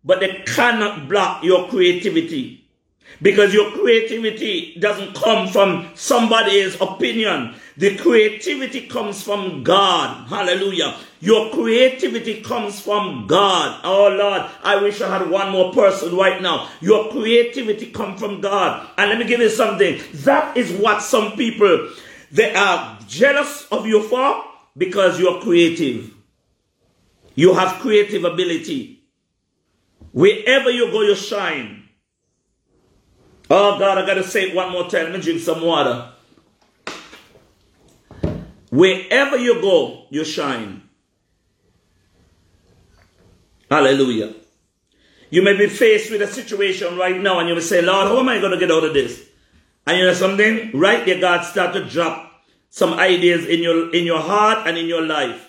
[0.04, 2.67] but they cannot block your creativity.
[3.20, 7.54] Because your creativity doesn't come from somebody's opinion.
[7.76, 10.28] The creativity comes from God.
[10.28, 10.96] Hallelujah.
[11.20, 13.80] Your creativity comes from God.
[13.82, 16.68] Oh Lord, I wish I had one more person right now.
[16.80, 18.88] Your creativity comes from God.
[18.96, 20.00] And let me give you something.
[20.24, 21.90] That is what some people,
[22.30, 24.44] they are jealous of you for
[24.76, 26.14] because you're creative.
[27.34, 29.02] You have creative ability.
[30.12, 31.87] Wherever you go, you shine.
[33.50, 35.04] Oh God, I gotta say it one more time.
[35.04, 36.12] Let me drink some water.
[38.70, 40.82] Wherever you go, you shine.
[43.70, 44.34] Hallelujah.
[45.30, 48.18] You may be faced with a situation right now and you may say, Lord, how
[48.18, 49.26] am I going to get out of this?
[49.86, 50.70] And you know something?
[50.72, 52.32] Right there, God start to drop
[52.70, 55.47] some ideas in your, in your heart and in your life.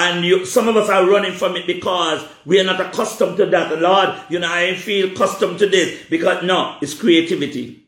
[0.00, 3.44] And you, some of us are running from it because we are not accustomed to
[3.44, 3.78] that.
[3.78, 7.86] Lord, you know, I feel accustomed to this because no, it's creativity.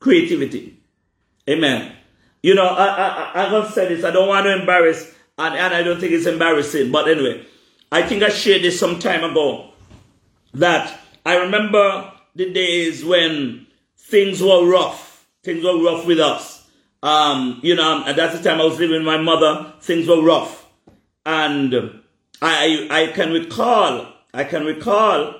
[0.00, 0.80] Creativity.
[1.48, 1.94] Amen.
[2.42, 4.04] You know, I, I, I'm going to say this.
[4.04, 6.90] I don't want to embarrass and, and I don't think it's embarrassing.
[6.90, 7.46] But anyway,
[7.92, 9.70] I think I shared this some time ago
[10.54, 15.24] that I remember the days when things were rough.
[15.44, 16.68] Things were rough with us.
[17.00, 19.72] Um, you know, at that time I was living with my mother.
[19.80, 20.63] Things were rough.
[21.26, 22.00] And
[22.42, 25.34] I, I can recall, I can recall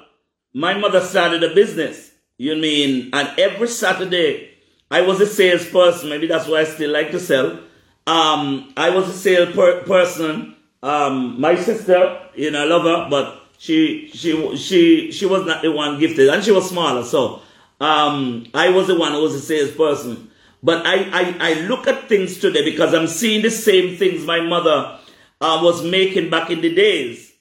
[0.54, 2.12] my mother started a business.
[2.38, 4.50] You mean, and every Saturday
[4.90, 6.08] I was a salesperson.
[6.08, 7.58] Maybe that's why I still like to sell.
[8.06, 10.56] Um, I was a salesperson.
[10.82, 15.62] Um, my sister, you know, I love her, but she, she, she, she was not
[15.62, 17.04] the one gifted and she was smaller.
[17.04, 17.40] So,
[17.80, 20.30] um, I was the one who was a salesperson.
[20.62, 24.40] But I, I, I look at things today because I'm seeing the same things my
[24.40, 24.98] mother
[25.44, 27.32] uh, was making back in the days.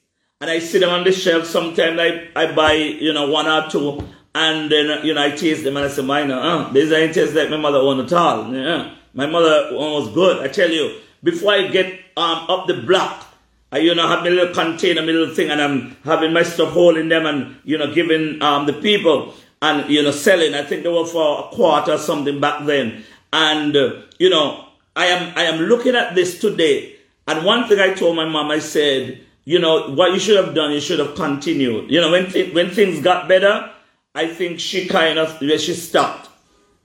[0.41, 1.45] And I see them on the shelf.
[1.45, 4.05] Sometimes I, I buy, you know, one or two.
[4.35, 7.33] And then, you know, I taste them and I say, mine, uh, this ain't taste
[7.33, 8.53] like my mother one at all.
[8.53, 8.93] Yeah.
[9.13, 10.43] My mother was good.
[10.43, 11.87] I tell you, before I get
[12.17, 13.25] um, up the block,
[13.71, 16.73] I, you know, have my little container, my little thing, and I'm having my stuff
[16.73, 20.55] holding them and, you know, giving um, the people and, you know, selling.
[20.55, 23.05] I think they were for a quarter or something back then.
[23.31, 26.92] And, uh, you know, I am, I am looking at this today
[27.27, 30.55] and one thing I told my mom, I said, you know, what you should have
[30.55, 31.89] done, you should have continued.
[31.91, 33.71] You know, when, th- when things got better,
[34.15, 36.29] I think she kind of, she stopped,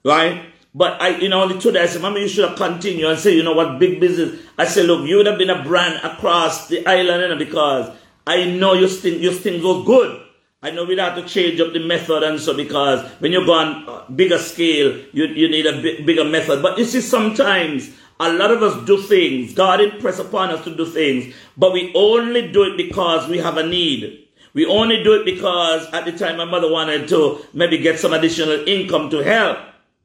[0.05, 0.44] right?
[0.74, 3.35] But I, you know, only today I said, Mama, you should have continued and say,
[3.35, 4.40] you know what, big business.
[4.57, 7.90] I said, look, you would have been a brand across the island, you know, because
[8.27, 10.22] I know your thing, your things was good.
[10.61, 13.53] I know we'd have to change up the method and so because when you go
[13.53, 16.62] on uh, bigger scale, you, you need a bigger method.
[16.62, 19.54] But you see, sometimes a lot of us do things.
[19.54, 23.57] God impress upon us to do things, but we only do it because we have
[23.57, 24.26] a need.
[24.54, 28.12] We only do it because at the time my mother wanted to maybe get some
[28.12, 29.59] additional income to help.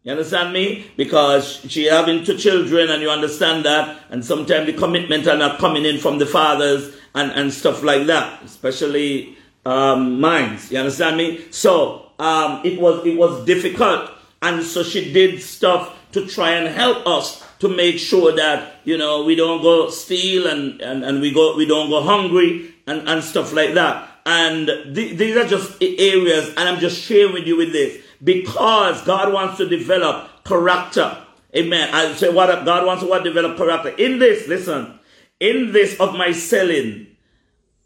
[0.04, 0.92] You understand me?
[0.98, 4.02] Because she having two children and you understand that.
[4.10, 8.06] And sometimes the commitment are not coming in from the fathers and, and stuff like
[8.08, 10.22] that, especially um.
[10.70, 11.46] You understand me?
[11.52, 16.68] So um, it was it was difficult, and so she did stuff to try and
[16.68, 21.22] help us to make sure that you know we don't go steal and, and, and
[21.22, 24.10] we go we don't go hungry and, and stuff like that.
[24.26, 29.02] And th- these are just areas, and I'm just sharing with you with this because
[29.04, 31.18] God wants to develop character.
[31.56, 31.94] Amen.
[31.94, 33.90] I say what God wants to what develop character.
[33.90, 35.00] In this, listen,
[35.40, 37.08] in this of my selling,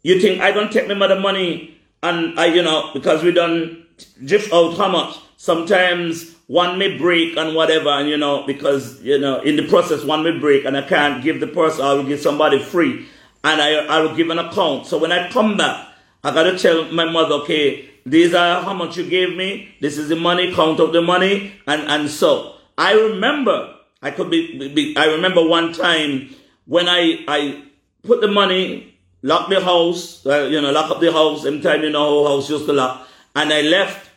[0.02, 3.84] you think I don't take my mother money and I, you know, because we don't
[4.24, 5.18] drift out how much?
[5.36, 10.02] Sometimes one may break and whatever, and you know, because you know, in the process,
[10.02, 11.84] one may break, and I can't give the person.
[11.84, 13.06] I will give somebody free,
[13.44, 14.86] and I I will give an account.
[14.86, 15.88] So when I come back,
[16.24, 19.76] I gotta tell my mother, okay, these are how much you gave me.
[19.80, 20.52] This is the money.
[20.54, 23.74] Count of the money, and and so I remember.
[24.00, 26.34] I could be, be I remember one time
[26.66, 27.64] when I I
[28.04, 31.44] put the money, lock the house, uh, you know, lock up the house.
[31.44, 34.07] Every time you know house used to lock and I left.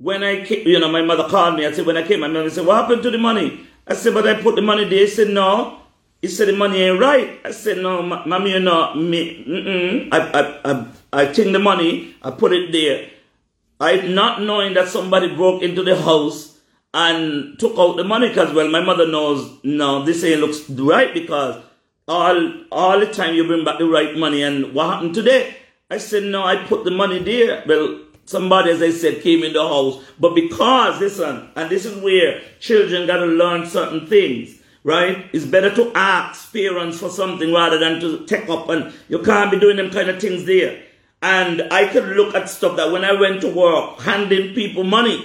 [0.00, 1.66] When I came, you know, my mother called me.
[1.66, 3.60] I said, when I came, my mother said, what happened to the money?
[3.86, 5.00] I said, but I put the money there.
[5.00, 5.78] He said, no.
[6.22, 7.38] He said, the money ain't right.
[7.44, 10.08] I said, no, mommy, you know, me, mm-mm.
[10.12, 13.10] I, I, I, I take the money, I put it there.
[13.78, 16.58] I not knowing that somebody broke into the house
[16.92, 21.12] and took out the money because, well, my mother knows, no, this ain't looks right
[21.14, 21.62] because
[22.06, 25.56] all, all the time you bring back the right money and what happened today?
[25.90, 27.64] I said, no, I put the money there.
[27.66, 30.02] Well, somebody, as I said, came in the house.
[30.18, 35.26] But because, listen, and this is where children got to learn certain things right?
[35.32, 39.50] It's better to ask parents for something rather than to take up and you can't
[39.50, 40.82] be doing them kind of things there.
[41.22, 45.22] And I could look at stuff that when I went to work, handing people money.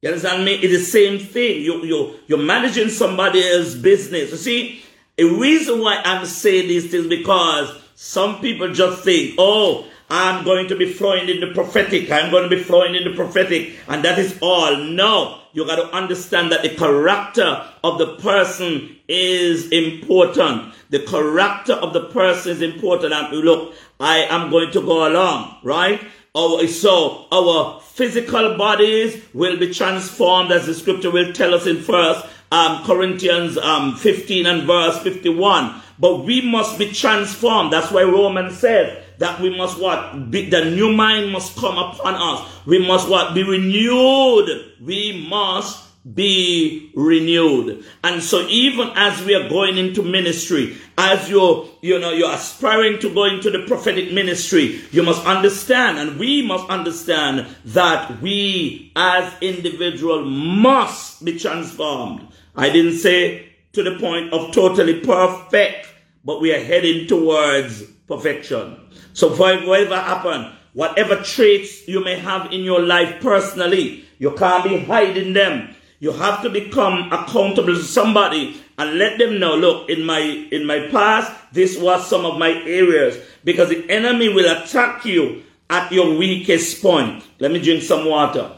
[0.00, 0.54] You understand me?
[0.54, 1.60] It's the same thing.
[1.60, 4.30] You, you, you're managing somebody else's business.
[4.30, 4.84] You see,
[5.18, 10.68] a reason why I'm saying these things because some people just think, oh, I'm going
[10.68, 12.10] to be flowing in the prophetic.
[12.10, 13.74] I'm going to be flowing in the prophetic.
[13.88, 14.76] And that is all.
[14.76, 15.40] No.
[15.52, 20.72] You got to understand that the character of the person is important.
[20.90, 23.12] The character of the person is important.
[23.12, 26.00] And look, I am going to go along, right?
[26.34, 32.24] So our physical bodies will be transformed as the scripture will tell us in first
[32.52, 35.82] um, Corinthians um, 15 and verse 51.
[35.98, 37.72] But we must be transformed.
[37.72, 40.30] That's why Romans says that we must what?
[40.30, 42.66] Be, the new mind must come upon us.
[42.66, 43.34] We must what?
[43.34, 44.74] Be renewed.
[44.80, 47.84] We must be renewed.
[48.02, 52.98] And so even as we are going into ministry, as you're, you know, you're aspiring
[53.00, 58.92] to go into the prophetic ministry, you must understand and we must understand that we
[58.96, 62.26] as individual must be transformed.
[62.56, 65.88] I didn't say to the point of totally perfect,
[66.24, 68.76] but we are heading towards perfection.
[69.12, 74.80] So whatever happen, whatever traits you may have in your life personally, you can't be
[74.80, 75.74] hiding them.
[76.00, 80.64] You have to become accountable to somebody and let them know, look, in my in
[80.64, 83.18] my past, this was some of my areas.
[83.44, 87.24] Because the enemy will attack you at your weakest point.
[87.40, 88.52] Let me drink some water.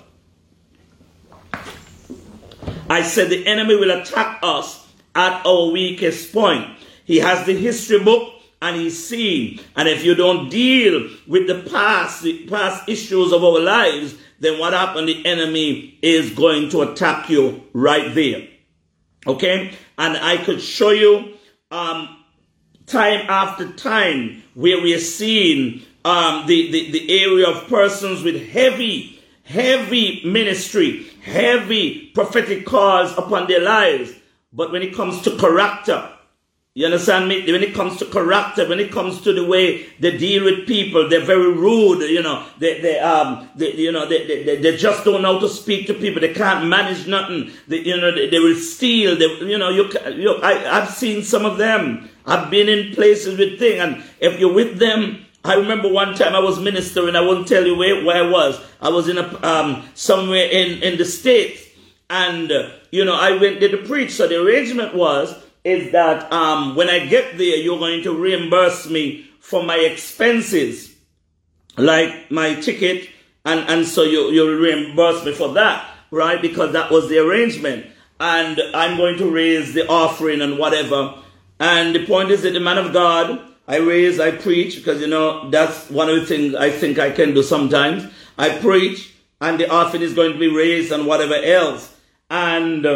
[2.90, 6.66] I said the enemy will attack us at our weakest point.
[7.04, 9.60] He has the history book and he's seen.
[9.76, 14.58] And if you don't deal with the past, the past issues of our lives, then
[14.58, 15.08] what happened?
[15.08, 18.48] The enemy is going to attack you right there.
[19.26, 19.72] Okay?
[19.98, 21.34] And I could show you
[21.70, 22.24] um,
[22.86, 28.50] time after time where we are seeing um, the, the, the area of persons with
[28.50, 34.12] heavy, heavy ministry, heavy prophetic calls upon their lives.
[34.52, 36.10] But when it comes to character,
[36.74, 37.50] you understand me?
[37.50, 41.08] When it comes to character, when it comes to the way they deal with people,
[41.08, 42.08] they're very rude.
[42.08, 45.40] You know, they, they um, they, you know, they, they, they just don't know how
[45.40, 46.20] to speak to people.
[46.20, 47.50] They can't manage nothing.
[47.66, 49.16] They, you know, they, they will steal.
[49.16, 52.08] They, you know, you, you, I, I've seen some of them.
[52.24, 56.36] I've been in places with things, and if you're with them, I remember one time
[56.36, 57.16] I was ministering.
[57.16, 58.60] I won't tell you where, where I was.
[58.80, 61.66] I was in a um, somewhere in in the states,
[62.08, 64.12] and uh, you know, I went there to preach.
[64.12, 65.34] So the arrangement was
[65.64, 70.94] is that um, when I get there, you're going to reimburse me for my expenses,
[71.76, 73.10] like my ticket,
[73.44, 76.40] and, and so you, you reimburse me for that, right?
[76.40, 77.86] Because that was the arrangement.
[78.18, 81.14] And I'm going to raise the offering and whatever.
[81.58, 85.06] And the point is that the man of God, I raise, I preach, because you
[85.06, 88.10] know, that's one of the things I think I can do sometimes.
[88.38, 91.94] I preach, and the offering is going to be raised and whatever else.
[92.30, 92.86] And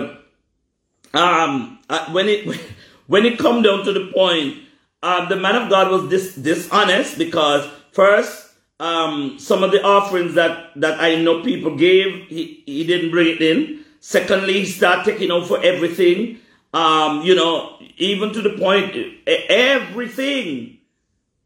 [1.14, 2.60] um, uh, when it
[3.06, 4.58] when it come down to the point,
[5.02, 10.34] uh, the man of God was dis- dishonest because first, um, some of the offerings
[10.34, 13.84] that that I know people gave, he, he didn't bring it in.
[14.00, 16.38] Secondly, he started taking out for everything.
[16.72, 20.78] Um, you know, even to the point, everything.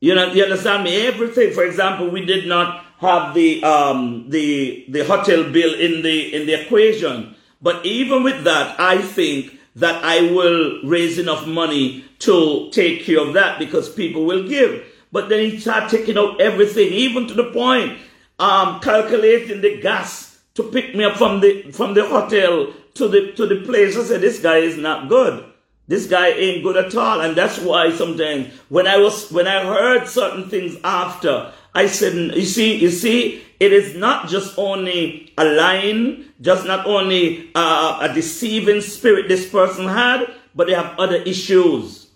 [0.01, 1.07] You know, you understand me?
[1.07, 1.53] Everything.
[1.53, 6.47] For example, we did not have the um, the the hotel bill in the in
[6.47, 7.35] the equation.
[7.61, 13.21] But even with that, I think that I will raise enough money to take care
[13.21, 14.85] of that because people will give.
[15.13, 17.99] But then he started taking out everything, even to the point,
[18.39, 23.33] um, calculating the gas to pick me up from the from the hotel to the
[23.33, 23.97] to the place.
[23.97, 25.45] I said, this guy is not good.
[25.87, 27.21] This guy ain't good at all.
[27.21, 32.15] And that's why sometimes when I was when I heard certain things after, I said,
[32.37, 37.99] you see, you see, it is not just only a lying, just not only uh,
[38.01, 42.09] a deceiving spirit this person had, but they have other issues,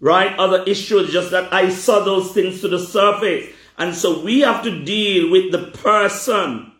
[0.00, 0.38] right?
[0.38, 3.48] Other issues, just that I saw those things to the surface.
[3.78, 6.72] And so we have to deal with the person.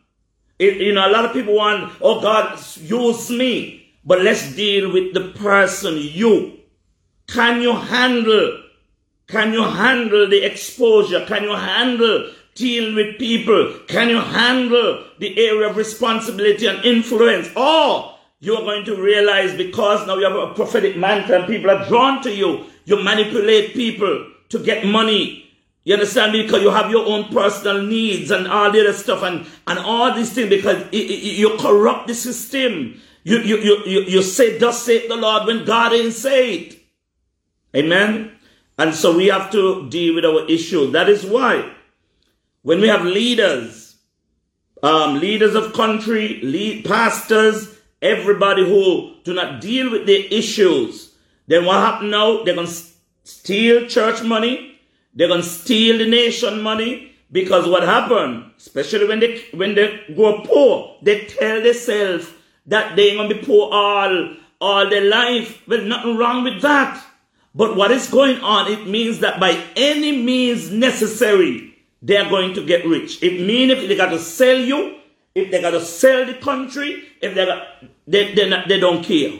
[0.58, 3.92] It, you know, a lot of people want, oh God, use me.
[4.04, 6.58] But let's deal with the person, you.
[7.28, 8.62] Can you handle?
[9.30, 11.24] Can you handle the exposure?
[11.26, 13.78] Can you handle deal with people?
[13.86, 17.48] Can you handle the area of responsibility and influence?
[17.56, 21.86] Or you're going to realize because now you have a prophetic mantle and people are
[21.88, 25.50] drawn to you, you manipulate people to get money
[25.84, 26.42] you understand me?
[26.42, 30.14] Because you have your own personal needs and all the other stuff and, and all
[30.14, 33.00] these things because it, it, you corrupt the system.
[33.24, 36.78] You, you, you, you, you say, thus the Lord when God ain't say it.
[37.74, 38.32] Amen.
[38.80, 40.90] And so we have to deal with our issue.
[40.90, 41.70] That is why
[42.62, 43.96] when we have leaders,
[44.82, 51.14] um, leaders of country, lead pastors, everybody who do not deal with their issues,
[51.46, 52.42] then what happen now?
[52.42, 52.82] They're going to
[53.22, 54.70] steal church money
[55.14, 60.00] they're going to steal the nation money because what happened, especially when they when they
[60.16, 62.28] go poor, they tell themselves
[62.66, 65.62] that they're going to be poor all all their life.
[65.66, 67.04] There's nothing wrong with that.
[67.54, 68.70] But what is going on?
[68.70, 73.22] It means that by any means necessary, they are going to get rich.
[73.22, 74.98] It means if they got to sell you,
[75.34, 77.66] if they got to sell the country, if they got,
[78.06, 79.38] they, they, not, they don't care.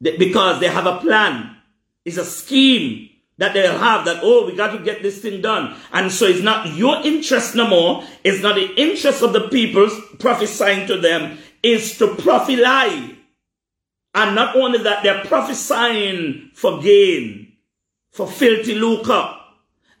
[0.00, 1.56] They, because they have a plan.
[2.04, 5.76] It's a scheme that they'll have that, oh, we got to get this thing done.
[5.92, 8.04] And so it's not your interest no more.
[8.24, 9.88] It's not the interest of the people
[10.18, 11.38] prophesying to them.
[11.62, 13.15] It's to prophesy.
[14.16, 17.52] And not only that, they're prophesying for gain,
[18.10, 19.36] for filthy lucre.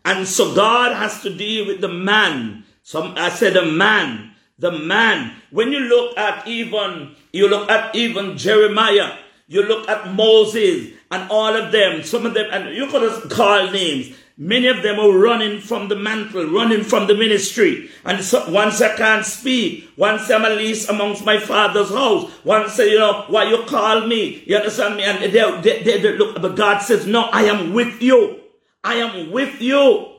[0.06, 2.64] And so God has to deal with the man.
[2.82, 5.32] Some, I said the man, the man.
[5.50, 11.30] When you look at even, you look at even Jeremiah, you look at Moses, and
[11.30, 14.16] all of them, some of them, and you could have called names.
[14.38, 17.88] Many of them are running from the mantle, running from the ministry.
[18.04, 22.76] And so, once I can't speak, once I'm at least amongst my father's house, once
[22.78, 24.42] you know, why you call me?
[24.46, 25.04] You understand me?
[25.04, 28.40] And they, they, they, they look, but God says, no, I am with you.
[28.84, 30.12] I am with you.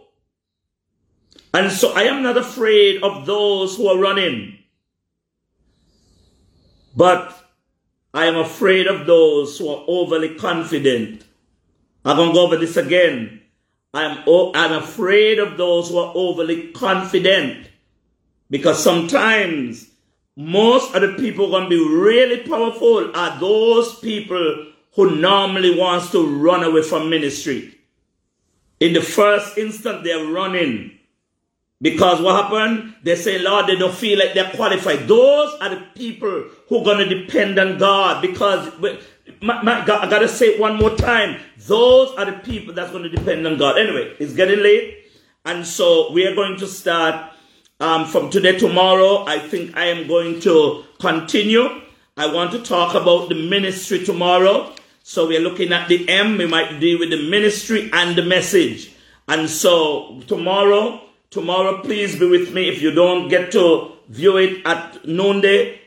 [1.53, 4.57] And so I am not afraid of those who are running.
[6.95, 7.37] But
[8.15, 11.23] I am afraid of those who are overly confident.
[12.03, 13.36] I'm going to go over this again.
[13.97, 14.23] I'm,
[14.55, 17.67] I'm afraid of those who are overly confident.
[18.49, 19.89] Because sometimes
[20.35, 26.11] most of the people going to be really powerful are those people who normally wants
[26.11, 27.75] to run away from ministry.
[28.79, 30.96] In the first instant, they're running.
[31.79, 32.95] Because what happened?
[33.03, 35.07] They say, Lord, they don't feel like they're qualified.
[35.07, 38.21] Those are the people who are going to depend on God.
[38.21, 38.71] Because,
[39.41, 41.39] my, my God, I got to say it one more time.
[41.59, 43.77] Those are the people that's going to depend on God.
[43.77, 45.05] Anyway, it's getting late.
[45.45, 47.31] And so we are going to start
[47.79, 49.23] um, from today, tomorrow.
[49.27, 51.69] I think I am going to continue.
[52.17, 54.73] I want to talk about the ministry tomorrow.
[55.03, 56.37] So we are looking at the M.
[56.37, 58.91] We might deal with the ministry and the message.
[59.27, 61.06] And so tomorrow,
[61.37, 62.67] Tomorrow, please be with me.
[62.67, 65.79] If you don't get to view it at noonday,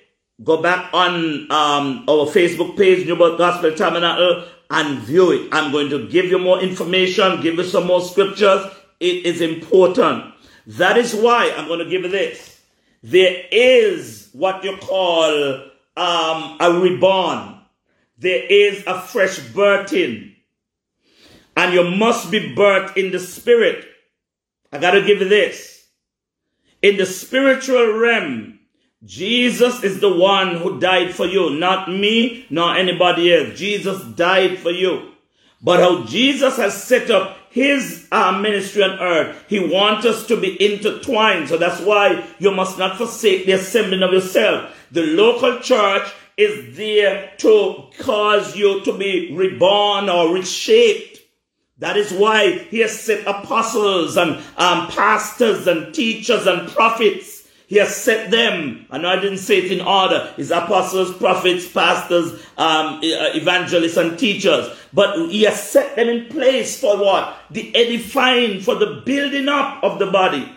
[0.45, 5.49] go back on um, our Facebook page, New Birth Gospel Tabernacle, and view it.
[5.51, 8.65] I'm going to give you more information, give you some more scriptures.
[9.01, 10.33] It is important.
[10.69, 12.61] That is why I'm going to give you this.
[13.03, 15.65] There is what you call
[15.97, 17.59] um, a reborn.
[18.19, 20.37] There is a fresh birthing.
[21.57, 23.90] And you must be birthed in the spirit.
[24.73, 25.87] I got to give you this.
[26.83, 28.61] In the spiritual realm,
[29.05, 33.59] Jesus is the one who died for you, not me, nor anybody else.
[33.59, 35.13] Jesus died for you.
[35.63, 40.41] But how Jesus has set up his uh, ministry on earth, he wants us to
[40.41, 41.49] be intertwined.
[41.49, 44.75] So that's why you must not forsake the assembling of yourself.
[44.93, 51.10] The local church is there to cause you to be reborn or reshaped
[51.81, 57.49] that is why he has set apostles and um, pastors and teachers and prophets.
[57.69, 58.85] He has set them.
[58.91, 60.33] I know I didn't say it in order.
[60.37, 64.77] His apostles, prophets, pastors, um, evangelists, and teachers.
[64.93, 67.35] But he has set them in place for what?
[67.51, 70.53] The edifying, for the building up of the body.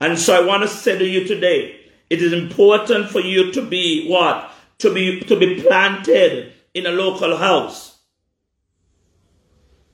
[0.00, 1.78] And so I want to say to you today,
[2.08, 4.50] it is important for you to be what?
[4.78, 7.89] To be, to be planted in a local house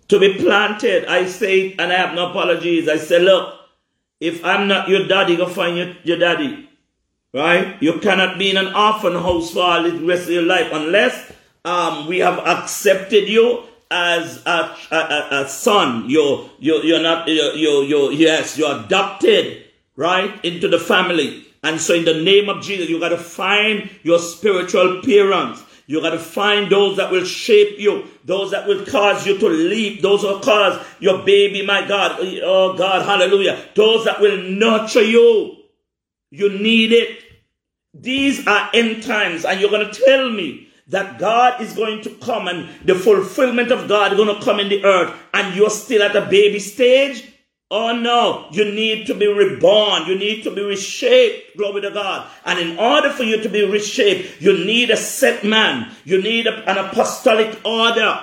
[0.09, 1.07] to be planted.
[1.07, 2.89] I say, and I have no apologies.
[2.89, 3.55] I say, look,
[4.21, 6.69] if I'm not your daddy, go find your, your daddy.
[7.33, 7.77] Right?
[7.83, 11.33] You cannot be in an orphan house for all the rest of your life unless
[11.65, 16.09] um, we have accepted you as a, a, a, a son.
[16.09, 19.65] You're, you're, you're not, you're, you're, you're, yes, you're adopted.
[19.97, 21.47] right, into the family.
[21.63, 25.63] And so in the name of Jesus, you got to find your spiritual parents.
[25.87, 29.49] You got to find those that will shape you, those that will cause you to
[29.49, 35.05] leap, those who cause your baby, my God, oh God, hallelujah, those that will nurture
[35.05, 35.57] you.
[36.31, 37.23] You need it.
[37.95, 42.11] These are end times, and you're going to tell me that God is going to
[42.11, 45.71] come and the fulfillment of God is going to come in the earth, and you're
[45.71, 47.33] still at a baby stage?
[47.69, 50.07] Oh no, you need to be reborn.
[50.07, 51.57] You need to be reshaped.
[51.57, 52.29] Glory to God.
[52.45, 55.91] And in order for you to be reshaped, you need a set man.
[56.05, 58.21] You need a, an apostolic order.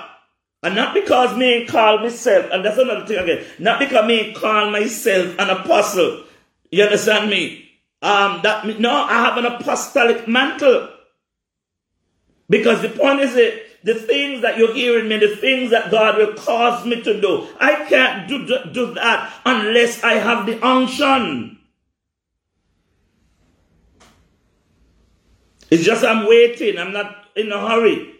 [0.62, 4.32] And not because me and call myself, and that's another thing again, not because me
[4.32, 6.24] call myself an apostle.
[6.70, 7.70] You understand me?
[8.00, 10.88] Um, that no, I have an apostolic mantle.
[12.48, 16.16] Because the point is it, the things that you're hearing me, the things that God
[16.16, 17.46] will cause me to do.
[17.60, 21.58] I can't do, do, do that unless I have the unction.
[25.70, 26.78] It's just I'm waiting.
[26.78, 28.10] I'm not in a hurry.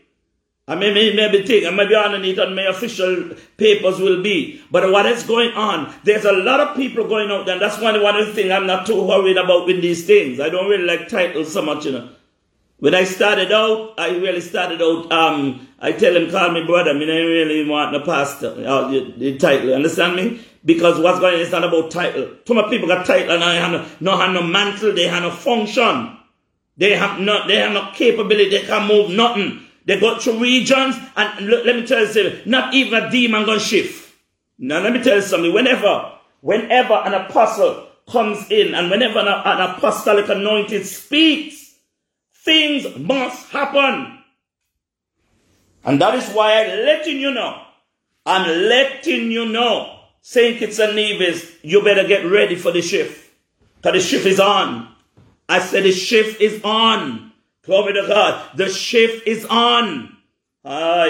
[0.66, 4.62] I may, may, maybe think, I may be underneath on my official papers will be.
[4.70, 5.94] But what is going on?
[6.04, 7.58] There's a lot of people going out there.
[7.58, 10.40] That's one, one of the things I'm not too worried about with these things.
[10.40, 12.08] I don't really like titles so much, you know.
[12.78, 16.90] When I started out, I really started out, um, I tell him, call me brother.
[16.90, 19.72] I mean, I really want the pastor, uh, the, the title.
[19.72, 20.44] Understand me?
[20.64, 22.36] Because what's going on is not about title.
[22.44, 25.22] Too many people got title and I have no, no, have no mantle, they have
[25.22, 26.16] no function.
[26.76, 29.60] They have not, they have no capability, they can move nothing.
[29.86, 33.44] They go through regions and look, let me tell you something, not even a demon
[33.44, 34.12] gonna shift.
[34.58, 39.28] Now let me tell you something, whenever, whenever an apostle comes in and whenever an,
[39.28, 41.63] an apostolic anointing speaks,
[42.44, 44.18] Things must happen.
[45.82, 47.62] And that is why I'm letting you know.
[48.26, 50.00] I'm letting you know.
[50.20, 50.58] St.
[50.58, 53.30] Kitts and Nevis, you better get ready for the shift.
[53.76, 54.88] Because the shift is on.
[55.48, 57.32] I said the shift is on.
[57.64, 58.56] Glory to God.
[58.56, 60.16] The shift is on.
[60.64, 61.06] Ah,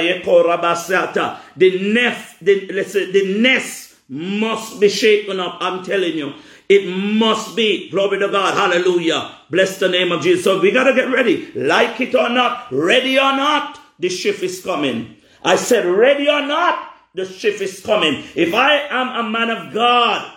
[1.56, 5.58] the nest, the, listen, the nest must be shaken up.
[5.60, 6.34] I'm telling you.
[6.68, 7.90] It must be.
[7.90, 8.54] Glory to God.
[8.54, 9.34] Hallelujah.
[9.50, 10.44] Bless the name of Jesus.
[10.44, 11.52] So we got to get ready.
[11.52, 15.16] Like it or not, ready or not, the shift is coming.
[15.42, 18.24] I said, ready or not, the shift is coming.
[18.34, 20.30] If I am a man of God,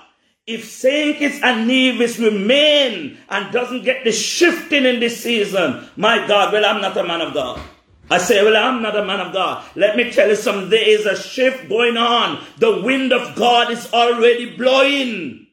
[0.45, 0.81] if.
[0.81, 6.65] Kitts and Nevis remain and doesn't get the shifting in this season, my God, well,
[6.65, 7.61] I'm not a man of God.
[8.09, 9.65] I say, well, I'm not a man of God.
[9.75, 10.69] Let me tell you something.
[10.69, 12.41] There is a shift going on.
[12.57, 15.46] The wind of God is already blowing.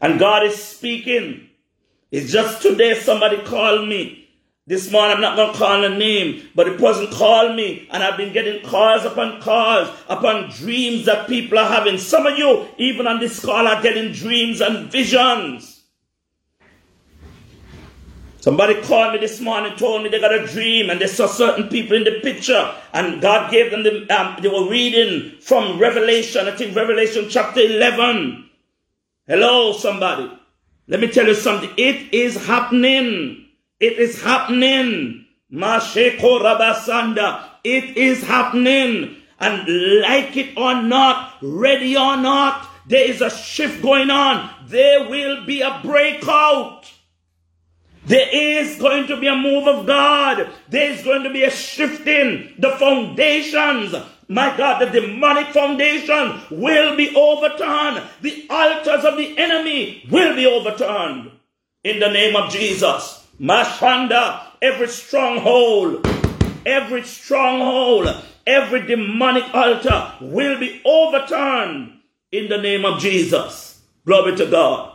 [0.00, 1.48] And God is speaking.
[2.10, 4.28] It's just today somebody called me.
[4.66, 8.02] This morning, I'm not going to call a name, but a person called me, and
[8.02, 11.96] I've been getting calls upon calls upon dreams that people are having.
[11.96, 15.84] Some of you, even on this call, are getting dreams and visions.
[18.40, 21.68] Somebody called me this morning, told me they got a dream, and they saw certain
[21.68, 26.46] people in the picture, and God gave them the, um, they were reading from Revelation,
[26.46, 28.47] I think Revelation chapter 11.
[29.28, 30.32] Hello, somebody.
[30.86, 31.68] Let me tell you something.
[31.76, 33.44] It is happening.
[33.78, 35.26] It is happening.
[35.52, 37.44] Masheko Rabasanda.
[37.62, 39.16] It is happening.
[39.38, 44.48] And like it or not, ready or not, there is a shift going on.
[44.66, 46.90] There will be a breakout.
[48.06, 50.48] There is going to be a move of God.
[50.70, 52.54] There is going to be a shifting.
[52.58, 53.94] The foundations
[54.28, 58.02] my God, the demonic foundation will be overturned.
[58.20, 61.30] The altars of the enemy will be overturned.
[61.82, 63.26] In the name of Jesus.
[63.40, 66.06] Mashanda, every stronghold,
[66.66, 68.08] every stronghold,
[68.46, 71.98] every demonic altar will be overturned
[72.30, 73.80] in the name of Jesus.
[74.04, 74.92] Glory to God.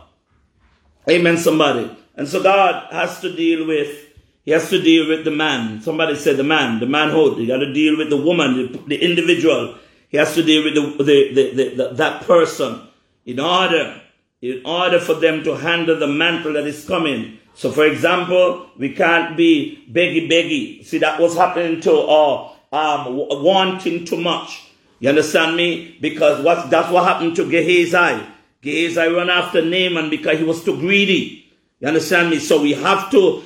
[1.10, 1.90] Amen, somebody.
[2.14, 4.03] And so God has to deal with
[4.44, 5.80] he has to deal with the man.
[5.80, 7.38] Somebody said the man, the manhood.
[7.38, 9.76] He got to deal with the woman, the, the individual.
[10.08, 12.86] He has to deal with the, the, the, that person
[13.24, 14.00] in order,
[14.42, 17.38] in order for them to handle the mantle that is coming.
[17.54, 20.84] So, for example, we can't be beggy beggy.
[20.84, 24.62] See, that was happening to uh, um, wanting too much.
[24.98, 25.96] You understand me?
[26.00, 28.26] Because what, that's what happened to Gehazi.
[28.60, 31.46] Gehazi ran after Naaman because he was too greedy.
[31.80, 32.38] You understand me?
[32.38, 33.42] So we have to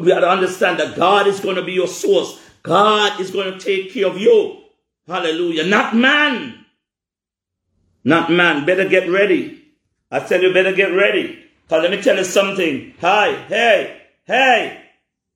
[0.00, 2.40] we have to understand that God is going to be your source.
[2.62, 4.62] God is going to take care of you.
[5.06, 5.64] Hallelujah.
[5.64, 6.64] Not man.
[8.04, 8.66] Not man.
[8.66, 9.62] Better get ready.
[10.10, 11.44] I tell you, better get ready.
[11.62, 12.94] Because let me tell you something.
[13.00, 14.82] Hi, hey, hey.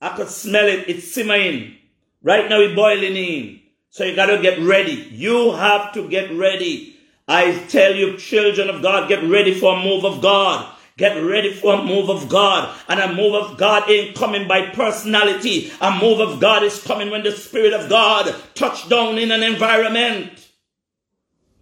[0.00, 0.88] I could smell it.
[0.88, 1.76] It's simmering.
[2.22, 3.60] Right now it's boiling in.
[3.90, 4.92] So you got to get ready.
[4.92, 6.96] You have to get ready.
[7.26, 10.72] I tell you, children of God, get ready for a move of God.
[10.96, 12.76] Get ready for a move of God.
[12.88, 15.72] And a move of God ain't coming by personality.
[15.80, 19.42] A move of God is coming when the Spirit of God touch down in an
[19.42, 20.48] environment.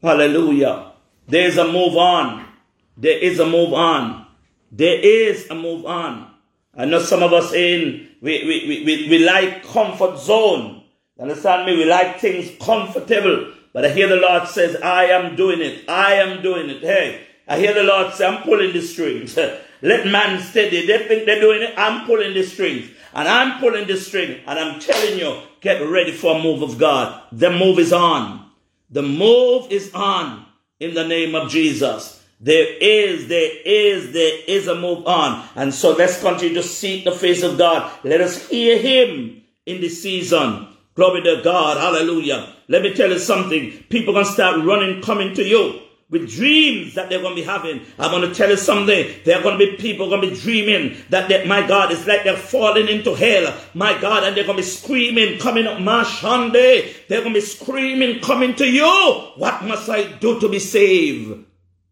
[0.03, 0.93] Hallelujah.
[1.29, 2.47] There's a move on.
[2.97, 4.27] There is a move on.
[4.73, 6.33] There is a move on.
[6.75, 10.83] I know some of us in, we, we, we, we, like comfort zone.
[11.19, 11.77] Understand me?
[11.77, 13.53] We like things comfortable.
[13.73, 15.89] But I hear the Lord says, I am doing it.
[15.89, 16.81] I am doing it.
[16.81, 19.37] Hey, I hear the Lord say, I'm pulling the strings.
[19.83, 20.87] Let man steady.
[20.87, 21.73] They think they're doing it.
[21.77, 22.91] I'm pulling the strings.
[23.15, 24.41] And I'm pulling the string.
[24.47, 27.23] And I'm telling you, get ready for a move of God.
[27.33, 28.51] The move is on.
[28.91, 30.45] The move is on
[30.79, 32.23] in the name of Jesus.
[32.41, 35.49] There is, there is, there is a move on.
[35.57, 37.91] And so let's continue to seek the face of God.
[38.05, 40.69] Let us hear him in this season.
[40.95, 41.79] Glory to God.
[41.79, 42.55] Hallelujah.
[42.69, 43.85] Let me tell you something.
[43.89, 45.81] People gonna start running, coming to you
[46.11, 47.83] with dreams that they're going to be having.
[47.99, 49.07] I'm going to tell you something.
[49.25, 52.07] There are going to be people going to be dreaming that, they, my God, it's
[52.07, 53.55] like they're falling into hell.
[53.75, 57.07] My God, and they're going to be screaming, coming up, Mashande.
[57.09, 58.87] They're going to be screaming, coming to you.
[59.37, 61.45] What must I do to be saved?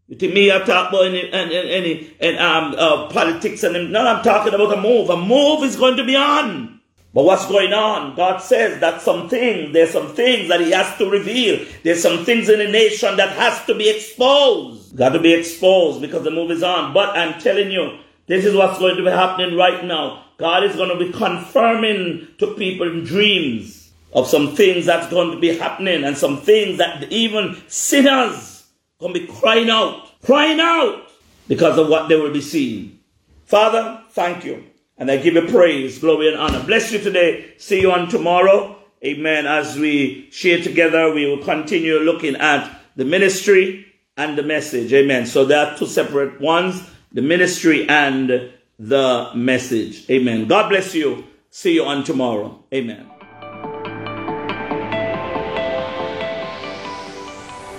[0.09, 4.23] Think me I talk about any, any, any, any um, uh, politics and no, I'm
[4.23, 5.11] talking about a move.
[5.11, 6.76] A move is going to be on.
[7.17, 8.15] But what's going on?
[8.15, 11.67] God says that some things, there's some things that He has to reveal.
[11.83, 14.95] There's some things in the nation that has to be exposed.
[14.95, 16.93] Got to be exposed because the move is on.
[16.93, 20.27] But I'm telling you, this is what's going to be happening right now.
[20.37, 25.41] God is going to be confirming to people dreams of some things that's going to
[25.41, 28.67] be happening and some things that even sinners
[29.01, 31.09] going to be crying out, crying out
[31.49, 32.99] because of what they will be seeing.
[33.47, 34.65] Father, thank you.
[34.99, 36.63] And I give you praise, glory, and honor.
[36.65, 37.53] Bless you today.
[37.59, 38.77] See you on tomorrow.
[39.05, 39.47] Amen.
[39.47, 43.87] As we share together, we will continue looking at the ministry
[44.17, 44.93] and the message.
[44.93, 45.27] Amen.
[45.27, 46.83] So there are two separate ones
[47.13, 50.09] the ministry and the message.
[50.11, 50.47] Amen.
[50.47, 51.25] God bless you.
[51.51, 52.63] See you on tomorrow.
[52.75, 53.11] Amen.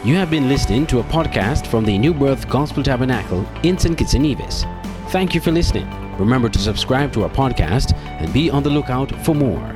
[0.03, 3.97] You have been listening to a podcast from the New Birth Gospel Tabernacle in St.
[3.97, 4.63] Kitts and Nevis.
[5.09, 5.87] Thank you for listening.
[6.17, 9.73] Remember to subscribe to our podcast and be on the lookout for more.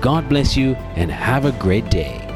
[0.00, 2.29] God bless you and have a great day.